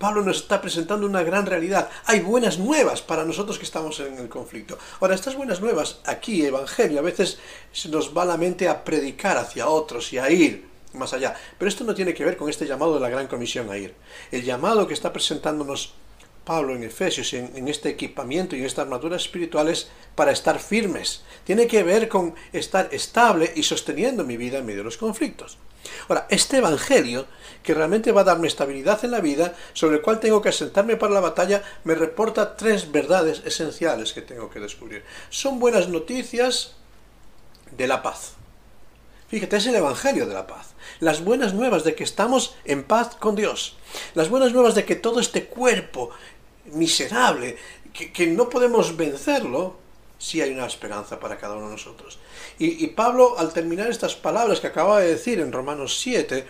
Pablo 0.03 0.22
nos 0.22 0.36
está 0.36 0.60
presentando 0.60 1.07
una 1.07 1.24
gran 1.24 1.45
realidad. 1.45 1.88
Hay 2.07 2.19
buenas 2.19 2.60
nuevas 2.60 3.01
para 3.01 3.24
nosotros 3.24 3.57
que 3.57 3.63
estamos 3.63 4.01
en 4.01 4.17
el 4.17 4.27
conflicto. 4.27 4.77
Ahora, 5.00 5.15
estas 5.15 5.38
buenas 5.38 5.62
nuevas, 5.62 6.01
aquí, 6.03 6.45
Evangelio, 6.45 7.00
a 7.00 7.03
veces 7.03 7.39
nos 7.88 8.13
va 8.13 8.25
la 8.25 8.36
mente 8.36 8.67
a 8.67 8.83
predicar 8.83 9.38
hacia 9.38 9.69
otros 9.69 10.12
y 10.12 10.17
a 10.17 10.29
ir 10.29 10.67
más 10.91 11.13
allá. 11.13 11.33
Pero 11.57 11.69
esto 11.69 11.86
no 11.86 11.95
tiene 11.95 12.13
que 12.13 12.25
ver 12.25 12.36
con 12.36 12.50
este 12.50 12.67
llamado 12.67 12.95
de 12.95 13.00
la 13.00 13.07
Gran 13.07 13.27
Comisión 13.27 13.72
a 13.72 13.77
ir. 13.77 13.95
El 14.29 14.43
llamado 14.43 14.88
que 14.88 14.93
está 14.93 15.13
presentándonos 15.13 15.93
Pablo 16.45 16.75
en 16.75 16.83
Efesios, 16.83 17.33
en, 17.33 17.67
este 17.67 17.89
equipamiento 17.89 18.55
y 18.55 18.59
en 18.59 18.65
estas 18.65 18.83
armaduras 18.83 19.21
espirituales 19.21 19.89
para 20.15 20.31
estar 20.31 20.59
firmes. 20.59 21.23
Tiene 21.43 21.67
que 21.67 21.83
ver 21.83 22.09
con 22.09 22.35
estar 22.51 22.89
estable 22.91 23.51
y 23.55 23.63
sosteniendo 23.63 24.23
mi 24.23 24.38
vida 24.38 24.57
en 24.57 24.65
medio 24.65 24.79
de 24.79 24.85
los 24.85 24.97
conflictos. 24.97 25.57
Ahora, 26.07 26.27
este 26.29 26.57
Evangelio, 26.57 27.25
que 27.62 27.73
realmente 27.73 28.12
va 28.12 28.21
a 28.21 28.25
darme 28.25 28.47
estabilidad 28.47 29.03
en 29.03 29.12
la 29.12 29.21
vida, 29.21 29.55
sobre 29.73 29.97
el 29.97 30.01
cual 30.01 30.19
tengo 30.19 30.41
que 30.41 30.50
asentarme 30.50 30.97
para 30.97 31.13
la 31.13 31.19
batalla, 31.19 31.63
me 31.83 31.95
reporta 31.95 32.55
tres 32.55 32.91
verdades 32.91 33.41
esenciales 33.45 34.13
que 34.13 34.21
tengo 34.21 34.50
que 34.50 34.59
descubrir. 34.59 35.03
Son 35.29 35.59
buenas 35.59 35.89
noticias 35.89 36.75
de 37.71 37.88
la 37.88 38.01
paz. 38.01 38.35
Fíjate, 39.33 39.57
es 39.57 39.65
el 39.65 39.73
Evangelio 39.73 40.27
de 40.27 40.35
la 40.35 40.45
paz. 40.45 40.75
Las 40.99 41.23
buenas 41.23 41.55
nuevas 41.55 41.83
de 41.83 41.95
que 41.95 42.03
estamos 42.03 42.55
en 42.65 42.83
paz 42.83 43.15
con 43.15 43.35
Dios. 43.35 43.75
Las 44.13 44.29
buenas 44.29 44.53
nuevas 44.53 44.75
de 44.75 44.85
que 44.85 44.93
todo 44.95 45.19
este 45.19 45.45
cuerpo 45.45 46.11
miserable, 46.65 47.57
que, 47.91 48.27
no 48.27 48.47
podemos 48.47 48.95
vencerlo, 48.95 49.75
si 50.19 50.39
hay 50.39 50.51
una 50.51 50.67
esperanza 50.67 51.19
para 51.19 51.39
cada 51.39 51.55
uno 51.55 51.65
de 51.65 51.71
nosotros. 51.71 52.19
Y, 52.59 52.85
Pablo, 52.89 53.33
al 53.39 53.51
terminar 53.53 53.89
estas 53.89 54.13
palabras 54.13 54.59
que 54.59 54.67
acaba 54.67 54.99
de 54.99 55.07
decir 55.07 55.39
en 55.39 55.51
Romanos 55.51 55.99
7, 55.99 56.45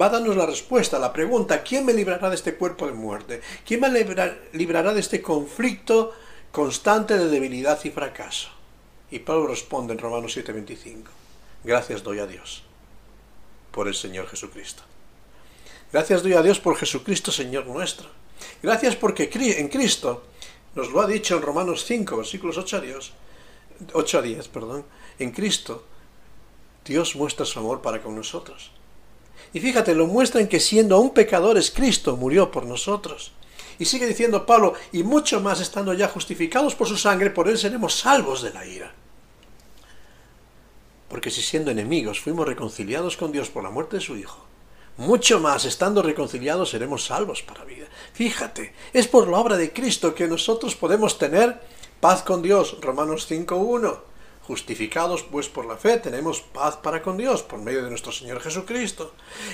va 0.00 0.06
a 0.06 0.08
darnos 0.08 0.34
la 0.34 0.46
respuesta 0.46 0.96
a 0.96 1.00
la 1.00 1.12
pregunta, 1.12 1.62
¿quién 1.62 1.84
me 1.84 1.92
librará 1.92 2.30
de 2.30 2.36
este 2.36 2.54
cuerpo 2.54 2.86
de 2.86 2.94
muerte? 2.94 3.42
¿Quién 3.66 3.80
me 3.80 3.90
librará 3.90 4.94
de 4.94 5.00
este 5.00 5.20
conflicto 5.20 6.14
constante 6.50 7.18
de 7.18 7.28
debilidad 7.28 7.78
y 7.84 7.90
fracaso? 7.90 8.48
Y 9.10 9.18
Pablo 9.18 9.48
responde 9.48 9.92
en 9.92 9.98
Romanos 9.98 10.34
7:25, 10.34 11.21
gracias 11.64 12.02
doy 12.02 12.18
a 12.18 12.26
Dios 12.26 12.62
por 13.70 13.88
el 13.88 13.94
Señor 13.94 14.28
Jesucristo. 14.28 14.82
Gracias 15.92 16.22
doy 16.22 16.34
a 16.34 16.42
Dios 16.42 16.58
por 16.58 16.76
Jesucristo 16.76 17.30
Señor 17.30 17.66
nuestro 17.66 18.08
Gracias 18.62 18.96
porque 18.96 19.30
en 19.32 19.68
Cristo, 19.68 20.24
nos 20.74 20.90
lo 20.90 21.00
ha 21.00 21.06
dicho 21.06 21.36
en 21.36 21.42
Romanos 21.42 21.84
5, 21.86 22.16
versículos 22.16 22.58
8 22.58 22.76
a, 22.76 22.80
Dios, 22.80 23.12
8 23.92 24.18
a 24.18 24.22
10, 24.22 24.48
perdón, 24.48 24.84
en 25.18 25.32
Cristo, 25.32 25.84
Dios 26.84 27.16
muestra 27.16 27.44
su 27.44 27.58
amor 27.58 27.82
para 27.82 28.02
con 28.02 28.14
nosotros. 28.14 28.70
Y 29.52 29.60
fíjate, 29.60 29.94
lo 29.94 30.06
muestra 30.06 30.40
en 30.40 30.48
que 30.48 30.60
siendo 30.60 30.96
aún 30.96 31.10
pecadores, 31.10 31.70
Cristo 31.70 32.16
murió 32.16 32.50
por 32.50 32.64
nosotros. 32.64 33.32
Y 33.78 33.84
sigue 33.84 34.06
diciendo 34.06 34.46
Pablo, 34.46 34.74
y 34.92 35.02
mucho 35.02 35.40
más 35.40 35.60
estando 35.60 35.92
ya 35.92 36.08
justificados 36.08 36.74
por 36.74 36.86
su 36.86 36.96
sangre, 36.96 37.30
por 37.30 37.48
él 37.48 37.58
seremos 37.58 37.94
salvos 37.94 38.42
de 38.42 38.52
la 38.52 38.66
ira. 38.66 38.94
Porque 41.12 41.30
si 41.30 41.42
siendo 41.42 41.70
enemigos 41.70 42.20
fuimos 42.20 42.48
reconciliados 42.48 43.18
con 43.18 43.32
Dios 43.32 43.50
por 43.50 43.62
la 43.62 43.68
muerte 43.68 43.96
de 43.96 44.02
su 44.02 44.16
Hijo, 44.16 44.46
mucho 44.96 45.40
más, 45.40 45.66
estando 45.66 46.00
reconciliados, 46.02 46.70
seremos 46.70 47.04
salvos 47.04 47.42
para 47.42 47.66
vida. 47.66 47.86
Fíjate, 48.14 48.72
es 48.94 49.08
por 49.08 49.28
la 49.28 49.36
obra 49.36 49.58
de 49.58 49.74
Cristo 49.74 50.14
que 50.14 50.26
nosotros 50.26 50.74
podemos 50.74 51.18
tener 51.18 51.60
paz 52.00 52.22
con 52.22 52.40
Dios. 52.40 52.78
Romanos 52.80 53.30
5.1. 53.30 54.11
Justificados 54.46 55.22
pues 55.22 55.48
por 55.48 55.66
la 55.66 55.76
fe, 55.76 55.98
tenemos 55.98 56.40
paz 56.40 56.76
para 56.76 57.00
con 57.00 57.16
Dios 57.16 57.44
por 57.44 57.60
medio 57.60 57.84
de 57.84 57.90
nuestro 57.90 58.10
Señor 58.10 58.40
Jesucristo. 58.40 59.12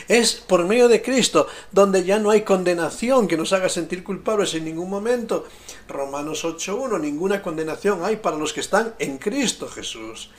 Es 0.09 0.33
por 0.33 0.65
medio 0.65 0.89
de 0.89 1.03
Cristo 1.03 1.47
donde 1.71 2.05
ya 2.05 2.19
no 2.19 2.31
hay 2.31 2.41
condenación 2.41 3.29
que 3.29 3.37
nos 3.37 3.53
haga 3.53 3.69
sentir 3.69 4.03
culpables 4.03 4.55
en 4.55 4.65
ningún 4.65 4.89
momento. 4.89 5.45
Romanos 5.89 6.43
8.1, 6.43 6.99
ninguna 7.01 7.43
condenación 7.43 8.03
hay 8.03 8.17
para 8.17 8.39
los 8.39 8.55
que 8.55 8.61
están 8.61 8.95
en 8.99 9.19
Cristo 9.19 9.69
Jesús. 9.69 10.31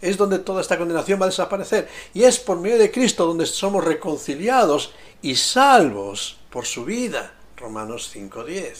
Es 0.00 0.16
donde 0.16 0.38
toda 0.38 0.62
esta 0.62 0.78
condenación 0.78 1.20
va 1.20 1.26
a 1.26 1.30
desaparecer. 1.30 1.88
Y 2.14 2.22
es 2.22 2.38
por 2.38 2.58
medio 2.58 2.78
de 2.78 2.90
Cristo 2.90 3.26
donde 3.26 3.44
somos 3.44 3.84
reconciliados 3.84 4.94
y 5.20 5.36
salvos 5.36 6.38
por 6.50 6.64
su 6.64 6.86
vida. 6.86 7.34
Romanos 7.58 8.10
5.10. 8.14 8.74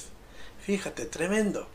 Fíjate, 0.64 1.04
tremendo. 1.04 1.66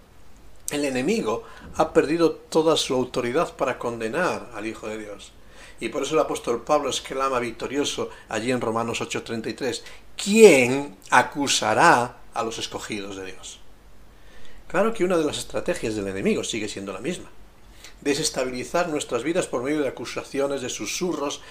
El 0.69 0.85
enemigo 0.85 1.43
ha 1.75 1.93
perdido 1.93 2.31
toda 2.31 2.77
su 2.77 2.93
autoridad 2.93 3.55
para 3.55 3.77
condenar 3.77 4.49
al 4.55 4.65
Hijo 4.65 4.87
de 4.87 4.97
Dios. 4.97 5.31
Y 5.79 5.89
por 5.89 6.03
eso 6.03 6.13
el 6.13 6.21
apóstol 6.21 6.63
Pablo 6.63 6.89
exclama 6.89 7.39
victorioso 7.39 8.09
allí 8.29 8.51
en 8.51 8.61
Romanos 8.61 9.01
8:33, 9.01 9.81
¿quién 10.15 10.95
acusará 11.09 12.17
a 12.33 12.43
los 12.43 12.57
escogidos 12.57 13.17
de 13.17 13.25
Dios? 13.25 13.59
Claro 14.67 14.93
que 14.93 15.03
una 15.03 15.17
de 15.17 15.25
las 15.25 15.37
estrategias 15.37 15.95
del 15.95 16.07
enemigo 16.07 16.43
sigue 16.43 16.67
siendo 16.67 16.93
la 16.93 17.01
misma. 17.01 17.29
Desestabilizar 18.01 18.89
nuestras 18.89 19.23
vidas 19.23 19.45
por 19.45 19.61
medio 19.61 19.81
de 19.81 19.87
acusaciones, 19.87 20.61
de 20.61 20.69
susurros, 20.69 21.41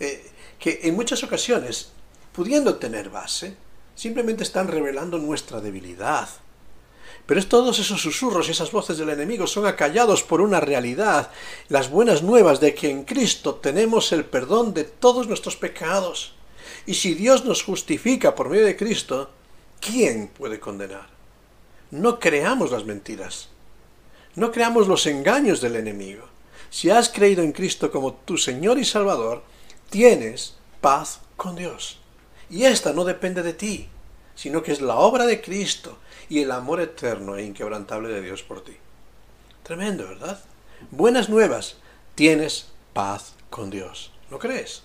eh, 0.00 0.30
que 0.58 0.80
en 0.82 0.94
muchas 0.94 1.22
ocasiones, 1.22 1.92
pudiendo 2.32 2.76
tener 2.76 3.10
base, 3.10 3.54
simplemente 3.94 4.42
están 4.42 4.68
revelando 4.68 5.18
nuestra 5.18 5.60
debilidad, 5.60 6.28
pero 7.26 7.46
todos 7.46 7.78
esos 7.78 8.02
susurros 8.02 8.48
y 8.48 8.50
esas 8.50 8.70
voces 8.70 8.98
del 8.98 9.08
enemigo 9.08 9.46
son 9.46 9.66
acallados 9.66 10.22
por 10.22 10.40
una 10.40 10.60
realidad, 10.60 11.30
las 11.68 11.90
buenas 11.90 12.22
nuevas 12.22 12.60
de 12.60 12.74
que 12.74 12.90
en 12.90 13.04
Cristo 13.04 13.54
tenemos 13.54 14.12
el 14.12 14.24
perdón 14.24 14.74
de 14.74 14.84
todos 14.84 15.26
nuestros 15.26 15.56
pecados. 15.56 16.34
Y 16.86 16.94
si 16.94 17.14
Dios 17.14 17.44
nos 17.44 17.62
justifica 17.62 18.34
por 18.34 18.50
medio 18.50 18.66
de 18.66 18.76
Cristo, 18.76 19.30
¿quién 19.80 20.28
puede 20.28 20.60
condenar? 20.60 21.08
No 21.90 22.18
creamos 22.18 22.70
las 22.70 22.84
mentiras. 22.84 23.48
No 24.34 24.52
creamos 24.52 24.86
los 24.86 25.06
engaños 25.06 25.60
del 25.60 25.76
enemigo. 25.76 26.24
Si 26.68 26.90
has 26.90 27.08
creído 27.08 27.42
en 27.42 27.52
Cristo 27.52 27.90
como 27.90 28.12
tu 28.12 28.36
Señor 28.36 28.78
y 28.78 28.84
Salvador, 28.84 29.44
tienes 29.88 30.56
paz 30.80 31.20
con 31.36 31.56
Dios. 31.56 32.00
Y 32.50 32.64
esta 32.64 32.92
no 32.92 33.04
depende 33.04 33.42
de 33.42 33.54
ti, 33.54 33.88
sino 34.34 34.62
que 34.62 34.72
es 34.72 34.82
la 34.82 34.96
obra 34.96 35.24
de 35.24 35.40
Cristo 35.40 35.98
y 36.28 36.40
el 36.40 36.50
amor 36.50 36.80
eterno 36.80 37.36
e 37.36 37.44
inquebrantable 37.44 38.08
de 38.08 38.20
Dios 38.20 38.42
por 38.42 38.62
ti. 38.62 38.76
Tremendo, 39.62 40.06
¿verdad? 40.06 40.42
Buenas 40.90 41.28
nuevas, 41.28 41.76
tienes 42.14 42.68
paz 42.92 43.34
con 43.50 43.70
Dios. 43.70 44.12
¿Lo 44.30 44.38
crees? 44.38 44.82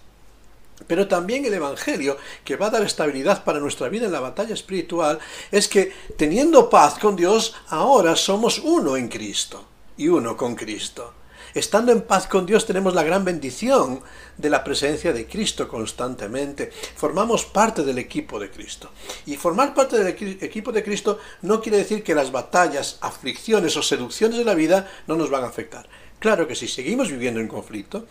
Pero 0.88 1.08
también 1.08 1.46
el 1.46 1.54
Evangelio, 1.54 2.18
que 2.44 2.56
va 2.56 2.68
a 2.68 2.70
dar 2.70 2.84
estabilidad 2.84 3.44
para 3.44 3.60
nuestra 3.60 3.90
vida 3.90 4.06
en 4.06 4.12
la 4.12 4.22
batalla 4.22 4.54
espiritual, 4.54 5.20
es 5.52 5.68
que 5.68 5.92
teniendo 6.18 6.70
paz 6.70 6.98
con 7.00 7.16
Dios, 7.16 7.56
ahora 7.68 8.16
somos 8.16 8.60
uno 8.60 8.96
en 8.96 9.10
Cristo 9.10 9.66
y 9.98 10.08
uno 10.08 10.38
con 10.38 10.56
Cristo. 10.56 11.14
Estando 11.54 11.92
en 11.92 12.02
paz 12.02 12.28
con 12.28 12.46
Dios 12.46 12.68
tenemos 12.68 12.94
la 12.94 13.04
gran 13.04 13.26
bendición 13.26 14.02
de 14.38 14.50
la 14.52 14.64
presencia 14.64 15.14
de 15.14 15.26
Cristo 15.26 15.68
constantemente. 15.68 16.72
Formamos 16.96 17.46
parte 17.46 17.84
del 17.84 17.98
equipo 17.98 18.40
de 18.40 18.52
Cristo. 18.52 18.92
Y 19.26 19.36
formar 19.36 19.74
parte 19.74 19.98
del 19.98 20.08
equipo 20.42 20.72
de 20.72 20.84
Cristo 20.84 21.18
no 21.42 21.60
quiere 21.60 21.80
decir 21.80 22.04
que 22.04 22.14
las 22.14 22.32
batallas, 22.32 23.00
aflicciones 23.02 23.76
o 23.78 23.82
seducciones 23.82 24.38
de 24.38 24.46
la 24.46 24.54
vida 24.54 24.92
no 25.08 25.16
nos 25.16 25.32
van 25.32 25.44
a 25.44 25.48
afectar. 25.48 25.90
Claro 26.20 26.48
que 26.48 26.56
si 26.56 26.68
seguimos 26.68 27.10
viviendo 27.10 27.40
en 27.40 27.48
conflicto, 27.48 28.06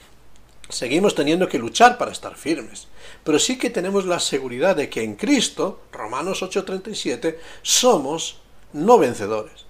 seguimos 0.68 1.14
teniendo 1.14 1.48
que 1.48 1.60
luchar 1.60 1.96
para 1.96 2.10
estar 2.10 2.36
firmes. 2.36 2.88
Pero 3.22 3.38
sí 3.38 3.56
que 3.56 3.70
tenemos 3.70 4.04
la 4.04 4.18
seguridad 4.18 4.74
de 4.74 4.90
que 4.90 5.04
en 5.04 5.14
Cristo, 5.14 5.82
Romanos 5.92 6.42
8:37, 6.42 7.38
somos 7.62 8.40
no 8.72 8.98
vencedores 8.98 9.67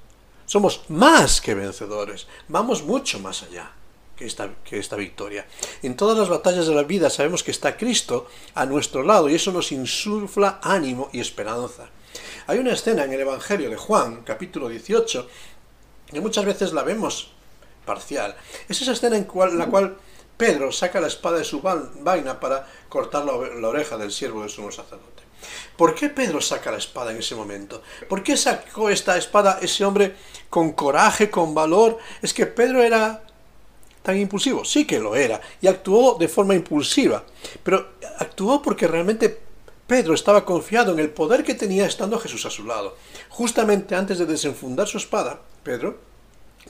somos 0.49 0.83
más 0.89 1.41
que 1.41 1.55
vencedores. 1.55 2.27
Vamos 2.49 2.83
mucho 2.83 3.21
más 3.21 3.45
allá 3.45 3.71
que 4.17 4.27
esta, 4.27 4.51
que 4.65 4.81
esta 4.81 4.97
victoria. 4.97 5.47
En 5.83 5.95
todas 5.95 6.19
las 6.19 6.29
batallas 6.29 6.67
de 6.67 6.75
la 6.75 6.83
vida 6.83 7.11
sabemos 7.11 7.45
que 7.45 7.53
está 7.53 7.77
Cristo 7.77 8.27
a 8.55 8.67
nuestro 8.67 9.05
lado 9.05 9.29
y 9.29 9.37
eso 9.37 9.53
nos 9.53 9.71
insufla 9.71 10.59
ánimo 10.63 11.11
y 11.13 11.21
esperanza. 11.21 11.91
Hay 12.49 12.59
una 12.59 12.73
escena 12.73 13.05
en 13.05 13.13
el 13.13 13.21
Evangelio 13.21 13.71
de 13.71 13.77
Juan, 13.77 14.23
capítulo 14.25 14.69
18, 14.69 15.29
que 16.07 16.21
muchas 16.21 16.47
veces 16.47 16.73
la 16.73 16.83
vemos 16.83 17.31
parcial. 17.85 18.35
Es 18.69 18.81
esa 18.83 18.93
escena 18.93 19.17
en 19.17 19.59
la 19.59 19.67
cual 19.67 19.99
Pedro 20.39 20.73
saca 20.73 21.01
la 21.01 21.09
espada 21.09 21.39
de 21.39 21.45
su 21.45 21.61
vaina 21.61 22.41
para 22.41 22.67
cortar 22.89 23.25
la, 23.27 23.33
oreja 23.35 23.99
del 23.99 24.11
siervo 24.11 24.43
de 24.43 24.49
sumo 24.49 24.73
sacerdote. 24.73 25.28
¿Por 25.77 25.95
qué 25.95 26.09
Pedro 26.09 26.41
saca 26.41 26.71
la 26.71 26.79
espada 26.79 27.13
en 27.13 27.19
ese 27.19 27.35
momento? 27.35 27.83
¿Por 28.09 28.23
qué 28.23 28.37
sacó 28.37 28.91
esta 28.91 29.17
espada 29.17 29.59
ese 29.63 29.85
hombre 29.85 30.17
con 30.51 30.73
coraje, 30.73 31.31
con 31.31 31.55
valor? 31.55 31.99
Es 32.23 32.35
que 32.35 32.47
Pedro 32.47 32.83
era 32.83 33.23
tan 34.03 34.17
impulsivo, 34.17 34.65
sí 34.65 34.87
que 34.87 34.99
lo 34.99 35.15
era, 35.15 35.41
y 35.61 35.67
actuó 35.67 36.17
de 36.19 36.29
forma 36.29 36.55
impulsiva, 36.55 37.25
pero 37.63 37.93
actuó 38.19 38.63
porque 38.63 38.87
realmente 38.87 39.39
Pedro 39.87 40.15
estaba 40.15 40.45
confiado 40.45 40.93
en 40.93 40.99
el 40.99 41.11
poder 41.11 41.45
que 41.45 41.55
tenía 41.55 41.87
estando 41.87 42.19
Jesús 42.19 42.45
a 42.47 42.51
su 42.51 42.65
lado. 42.65 42.97
Justamente 43.29 43.95
antes 43.95 44.19
de 44.19 44.27
desenfundar 44.27 44.87
su 44.87 44.99
espada, 44.99 45.41
Pedro 45.63 46.08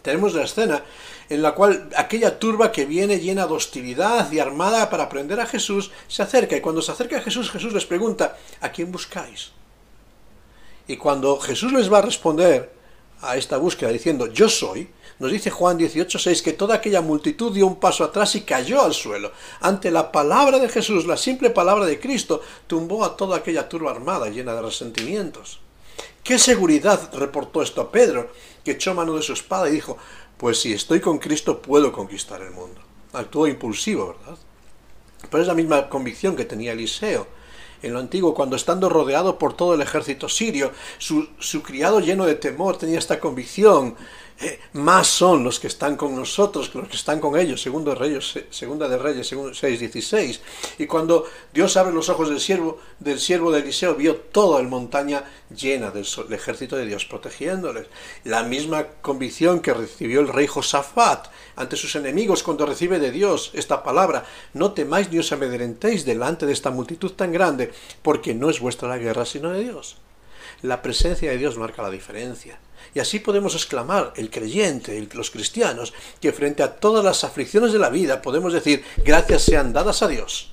tenemos 0.03 0.35
la 0.35 0.45
escena 0.45 0.83
en 1.29 1.43
la 1.43 1.55
cual 1.55 1.91
aquella 1.97 2.39
turba 2.39 2.73
que 2.73 2.87
viene 2.87 3.21
llena 3.21 3.47
de 3.47 3.53
hostilidad 3.53 4.31
y 4.33 4.39
armada 4.39 4.89
para 4.91 5.09
prender 5.09 5.41
a 5.41 5.47
Jesús 5.47 5.91
se 6.07 6.23
acerca 6.23 6.57
y 6.57 6.61
cuando 6.61 6.83
se 6.83 6.93
acerca 6.93 7.19
a 7.19 7.23
Jesús 7.23 7.51
Jesús 7.51 7.73
les 7.73 7.85
pregunta 7.85 8.37
¿a 8.61 8.71
quién 8.71 8.91
buscáis? 8.93 9.53
Y 10.87 10.97
cuando 10.97 11.39
Jesús 11.39 11.73
les 11.73 11.93
va 11.93 11.99
a 11.99 12.03
responder 12.03 12.73
a 13.21 13.37
esta 13.37 13.59
búsqueda 13.59 13.91
diciendo 13.91 14.27
yo 14.29 14.49
soy, 14.49 14.89
nos 15.19 15.33
dice 15.33 15.51
Juan 15.51 15.79
18:6 15.79 16.43
que 16.43 16.53
toda 16.53 16.77
aquella 16.77 17.01
multitud 17.01 17.53
dio 17.53 17.67
un 17.67 17.77
paso 17.77 18.05
atrás 18.05 18.35
y 18.37 18.43
cayó 18.43 18.83
al 18.83 18.95
suelo. 18.95 19.33
Ante 19.61 19.91
la 19.91 20.13
palabra 20.13 20.59
de 20.59 20.69
Jesús, 20.69 21.07
la 21.07 21.17
simple 21.17 21.51
palabra 21.51 21.87
de 21.87 21.99
Cristo, 21.99 22.41
tumbó 22.67 23.05
a 23.05 23.17
toda 23.17 23.37
aquella 23.37 23.69
turba 23.69 23.91
armada 23.91 24.29
llena 24.29 24.55
de 24.55 24.63
resentimientos. 24.63 25.61
¿Qué 26.23 26.39
seguridad 26.39 27.13
reportó 27.15 27.63
esto 27.63 27.81
a 27.81 27.91
Pedro, 27.93 28.31
que 28.65 28.73
echó 28.73 28.95
mano 28.95 29.15
de 29.15 29.23
su 29.23 29.33
espada 29.33 29.69
y 29.69 29.73
dijo, 29.73 29.97
pues 30.37 30.61
si 30.61 30.73
estoy 30.73 31.01
con 31.01 31.19
Cristo 31.19 31.63
puedo 31.63 31.93
conquistar 31.93 32.43
el 32.43 32.51
mundo? 32.51 32.81
Actuó 33.13 33.47
impulsivo, 33.47 34.09
¿verdad? 34.19 34.39
Pero 35.31 35.43
es 35.43 35.49
la 35.49 35.55
misma 35.55 35.89
convicción 35.89 36.37
que 36.37 36.45
tenía 36.45 36.73
Eliseo 36.73 37.27
en 37.83 37.93
lo 37.93 38.01
antiguo, 38.01 38.35
cuando 38.35 38.57
estando 38.57 38.89
rodeado 38.89 39.39
por 39.39 39.55
todo 39.55 39.75
el 39.75 39.81
ejército 39.81 40.29
sirio, 40.29 40.73
su, 40.99 41.29
su 41.39 41.63
criado 41.63 42.01
lleno 42.01 42.27
de 42.27 42.35
temor 42.35 42.77
tenía 42.77 42.99
esta 42.99 43.21
convicción, 43.21 43.95
eh, 44.41 44.61
más 44.75 45.09
son 45.09 45.43
los 45.43 45.59
que 45.59 45.67
están 45.67 45.97
con 45.97 46.15
nosotros 46.15 46.69
que 46.69 46.79
los 46.79 46.89
que 46.89 46.97
están 46.97 47.19
con 47.19 47.37
ellos, 47.37 47.61
segundo 47.61 47.91
de 47.91 47.97
Reyes, 47.97 48.39
segunda 48.51 48.89
de 48.89 48.97
Reyes 48.97 49.33
6.16. 49.33 50.39
Y 50.79 50.87
cuando 50.87 51.25
Dios 51.53 51.77
abre 51.77 51.93
los 51.93 52.09
ojos 52.09 52.29
del 52.29 52.39
siervo, 52.39 52.79
del 53.01 53.19
siervo 53.19 53.51
de 53.51 53.61
Eliseo, 53.61 53.97
vio 53.97 54.15
toda 54.15 54.63
la 54.63 54.69
montaña 54.69 55.25
llena 55.51 55.91
del, 55.91 56.07
ejército 56.31 56.77
de 56.77 56.87
Dios 56.87 57.05
protegiéndoles. 57.05 57.89
La 58.23 58.45
misma 58.45 58.87
convicción 59.03 59.59
que 59.59 59.75
recibió 59.75 60.21
el 60.21 60.29
rey 60.29 60.47
Josafat 60.47 61.27
ante 61.57 61.75
sus 61.75 61.97
enemigos 61.97 62.45
cuando 62.45 62.65
recibe 62.65 63.01
de 63.01 63.11
Dios 63.11 63.51
esta 63.55 63.83
palabra, 63.83 64.25
no 64.55 64.71
temáis 64.71 65.11
ni 65.11 65.19
os 65.19 65.33
amedrentéis 65.33 66.05
delante 66.05 66.47
de 66.47 66.53
esta 66.53 66.71
multitud 66.71 67.11
tan 67.11 67.33
grande, 67.33 67.73
porque 68.03 68.35
no 68.35 68.51
es 68.51 68.61
vuestra 68.61 68.89
la 68.89 68.99
guerra, 68.99 69.27
sino 69.27 69.51
de 69.51 69.65
Dios. 69.65 69.97
La 70.63 70.81
presencia 70.81 71.31
de 71.33 71.39
Dios 71.39 71.59
marca 71.59 71.83
la 71.83 71.91
diferencia. 71.91 72.61
Y 72.95 73.01
así 73.01 73.19
podemos 73.19 73.55
exclamar, 73.55 74.13
el 74.17 74.31
creyente, 74.31 75.07
los 75.13 75.31
cristianos, 75.31 75.93
que 76.21 76.33
frente 76.33 76.63
a 76.63 76.77
todas 76.77 77.05
las 77.05 77.25
aflicciones 77.25 77.73
de 77.73 77.79
la 77.79 77.91
vida 77.91 78.23
podemos 78.23 78.53
decir, 78.53 78.85
gracias 79.05 79.43
sean 79.43 79.73
dadas 79.73 80.03
a 80.03 80.09
Dios, 80.09 80.53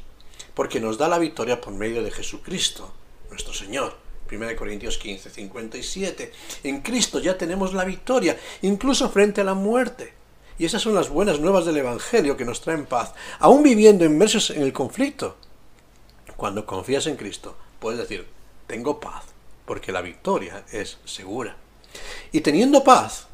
porque 0.54 0.80
nos 0.80 0.98
da 0.98 1.08
la 1.08 1.20
victoria 1.20 1.62
por 1.62 1.74
medio 1.74 2.04
de 2.04 2.12
Jesucristo, 2.12 2.94
nuestro 3.30 3.54
Señor. 3.54 4.06
1 4.32 4.56
Corintios 4.56 4.98
15, 4.98 5.30
57. 5.30 6.32
En 6.64 6.82
Cristo 6.82 7.20
ya 7.20 7.38
tenemos 7.38 7.74
la 7.74 7.86
victoria, 7.86 8.38
incluso 8.64 9.10
frente 9.10 9.42
a 9.42 9.44
la 9.44 9.54
muerte. 9.54 10.14
Y 10.58 10.66
esas 10.66 10.82
son 10.82 10.96
las 10.96 11.10
buenas 11.10 11.40
nuevas 11.40 11.66
del 11.66 11.78
Evangelio 11.78 12.38
que 12.38 12.46
nos 12.46 12.62
traen 12.62 12.86
paz, 12.86 13.14
aún 13.40 13.62
viviendo 13.62 14.06
inmersos 14.06 14.50
en 14.50 14.62
el 14.62 14.74
conflicto. 14.74 15.36
Cuando 16.38 16.66
confías 16.66 17.08
en 17.08 17.18
Cristo, 17.18 17.56
puedes 17.80 18.00
decir, 18.00 18.26
tengo 18.68 19.00
paz, 19.00 19.26
porque 19.66 19.92
la 19.92 20.02
victoria 20.02 20.66
es 20.72 20.98
segura. 21.06 21.58
Y 22.32 22.42
teniendo 22.42 22.84
paz, 22.84 23.28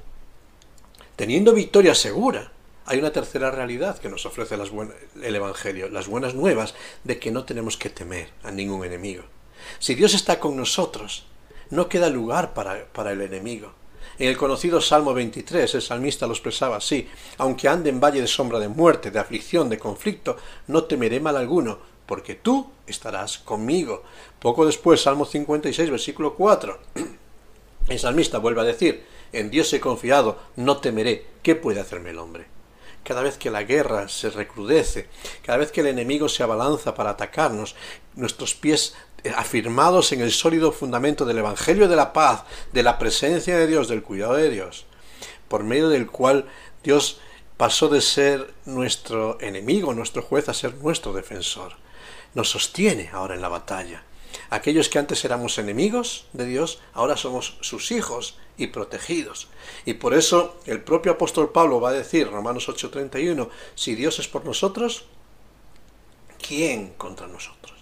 teniendo 1.15 1.53
victoria 1.53 1.95
segura, 1.95 2.51
hay 2.85 2.99
una 2.99 3.11
tercera 3.11 3.51
realidad 3.51 3.99
que 3.99 4.09
nos 4.09 4.25
ofrece 4.25 4.55
el 4.55 5.35
Evangelio, 5.35 5.89
las 5.89 6.07
buenas 6.07 6.33
nuevas 6.33 6.73
de 7.03 7.19
que 7.19 7.31
no 7.31 7.45
tenemos 7.45 7.77
que 7.77 7.89
temer 7.89 8.29
a 8.43 8.51
ningún 8.51 8.83
enemigo. 8.85 9.23
Si 9.79 9.95
Dios 9.95 10.13
está 10.13 10.39
con 10.39 10.57
nosotros, 10.57 11.25
no 11.69 11.87
queda 11.87 12.09
lugar 12.09 12.53
para, 12.53 12.85
para 12.85 13.11
el 13.11 13.21
enemigo. 13.21 13.73
En 14.19 14.27
el 14.27 14.37
conocido 14.37 14.81
Salmo 14.81 15.13
23, 15.13 15.75
el 15.75 15.81
salmista 15.81 16.27
lo 16.27 16.33
expresaba 16.33 16.77
así, 16.77 17.07
aunque 17.37 17.67
ande 17.67 17.89
en 17.89 17.99
valle 17.99 18.21
de 18.21 18.27
sombra 18.27 18.59
de 18.59 18.67
muerte, 18.67 19.09
de 19.09 19.19
aflicción, 19.19 19.69
de 19.69 19.79
conflicto, 19.79 20.37
no 20.67 20.83
temeré 20.83 21.19
mal 21.19 21.37
alguno, 21.37 21.79
porque 22.05 22.35
tú 22.35 22.69
estarás 22.87 23.37
conmigo. 23.37 24.03
Poco 24.39 24.65
después, 24.65 25.01
Salmo 25.01 25.25
56, 25.25 25.89
versículo 25.89 26.35
4. 26.35 26.79
El 27.91 27.99
salmista 27.99 28.37
vuelve 28.37 28.61
a 28.61 28.65
decir, 28.65 29.03
en 29.33 29.49
Dios 29.49 29.73
he 29.73 29.81
confiado, 29.81 30.39
no 30.55 30.77
temeré, 30.77 31.25
¿qué 31.43 31.55
puede 31.55 31.81
hacerme 31.81 32.11
el 32.11 32.19
hombre? 32.19 32.45
Cada 33.03 33.21
vez 33.21 33.37
que 33.37 33.49
la 33.49 33.63
guerra 33.63 34.07
se 34.07 34.29
recrudece, 34.29 35.07
cada 35.43 35.57
vez 35.57 35.71
que 35.71 35.81
el 35.81 35.87
enemigo 35.87 36.29
se 36.29 36.43
abalanza 36.43 36.95
para 36.95 37.09
atacarnos, 37.11 37.75
nuestros 38.15 38.55
pies 38.55 38.95
eh, 39.23 39.33
afirmados 39.35 40.13
en 40.13 40.21
el 40.21 40.31
sólido 40.31 40.71
fundamento 40.71 41.25
del 41.25 41.39
Evangelio 41.39 41.89
de 41.89 41.97
la 41.97 42.13
paz, 42.13 42.45
de 42.71 42.83
la 42.83 42.97
presencia 42.97 43.57
de 43.57 43.67
Dios, 43.67 43.89
del 43.89 44.03
cuidado 44.03 44.35
de 44.35 44.49
Dios, 44.49 44.85
por 45.49 45.63
medio 45.63 45.89
del 45.89 46.07
cual 46.07 46.45
Dios 46.83 47.19
pasó 47.57 47.89
de 47.89 47.99
ser 47.99 48.53
nuestro 48.65 49.37
enemigo, 49.41 49.93
nuestro 49.93 50.21
juez, 50.21 50.47
a 50.47 50.53
ser 50.53 50.75
nuestro 50.75 51.11
defensor. 51.11 51.73
Nos 52.35 52.49
sostiene 52.49 53.09
ahora 53.11 53.35
en 53.35 53.41
la 53.41 53.49
batalla. 53.49 54.03
Aquellos 54.51 54.89
que 54.89 54.99
antes 54.99 55.23
éramos 55.23 55.57
enemigos 55.57 56.25
de 56.33 56.45
Dios, 56.45 56.81
ahora 56.93 57.15
somos 57.15 57.57
sus 57.61 57.89
hijos 57.91 58.37
y 58.57 58.67
protegidos. 58.67 59.47
Y 59.85 59.93
por 59.93 60.13
eso 60.13 60.59
el 60.65 60.83
propio 60.83 61.13
apóstol 61.13 61.53
Pablo 61.53 61.79
va 61.79 61.91
a 61.91 61.93
decir, 61.93 62.29
Romanos 62.29 62.67
8:31, 62.67 63.49
si 63.75 63.95
Dios 63.95 64.19
es 64.19 64.27
por 64.27 64.43
nosotros, 64.43 65.05
¿quién 66.45 66.89
contra 66.97 67.27
nosotros? 67.27 67.79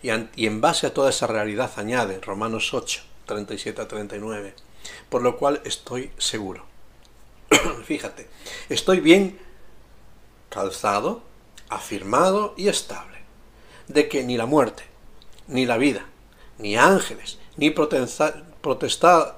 Y, 0.00 0.10
en 0.46 0.60
base 0.60 0.86
a 0.86 0.94
toda 0.94 1.10
esa 1.10 1.26
realidad 1.26 1.72
añade 1.74 2.20
Romanos 2.20 2.72
8, 2.72 3.02
37 3.26 3.82
a 3.82 3.88
39, 3.88 4.54
por 5.08 5.22
lo 5.22 5.36
cual 5.36 5.60
estoy 5.64 6.12
seguro. 6.18 6.66
Fíjate, 7.84 8.28
estoy 8.68 9.00
bien 9.00 9.40
calzado, 10.50 11.24
afirmado 11.68 12.54
y 12.56 12.68
estable, 12.68 13.18
de 13.88 14.08
que 14.08 14.22
ni 14.22 14.36
la 14.36 14.46
muerte, 14.46 14.84
ni 15.48 15.66
la 15.66 15.78
vida, 15.78 16.06
ni 16.58 16.76
ángeles, 16.76 17.38
ni 17.56 17.70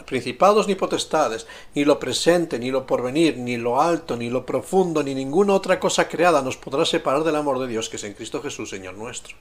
principados 0.06 0.66
ni 0.66 0.74
potestades, 0.74 1.46
ni 1.74 1.84
lo 1.84 1.98
presente, 1.98 2.58
ni 2.58 2.70
lo 2.70 2.86
porvenir, 2.86 3.36
ni 3.36 3.56
lo 3.56 3.80
alto, 3.80 4.16
ni 4.16 4.30
lo 4.30 4.46
profundo, 4.46 5.02
ni 5.02 5.14
ninguna 5.14 5.54
otra 5.54 5.78
cosa 5.78 6.08
creada 6.08 6.42
nos 6.42 6.56
podrá 6.56 6.84
separar 6.84 7.24
del 7.24 7.36
amor 7.36 7.58
de 7.58 7.66
Dios 7.66 7.88
que 7.88 7.96
es 7.96 8.04
en 8.04 8.14
Cristo 8.14 8.42
Jesús, 8.42 8.70
Señor 8.70 8.94
nuestro. 8.94 9.36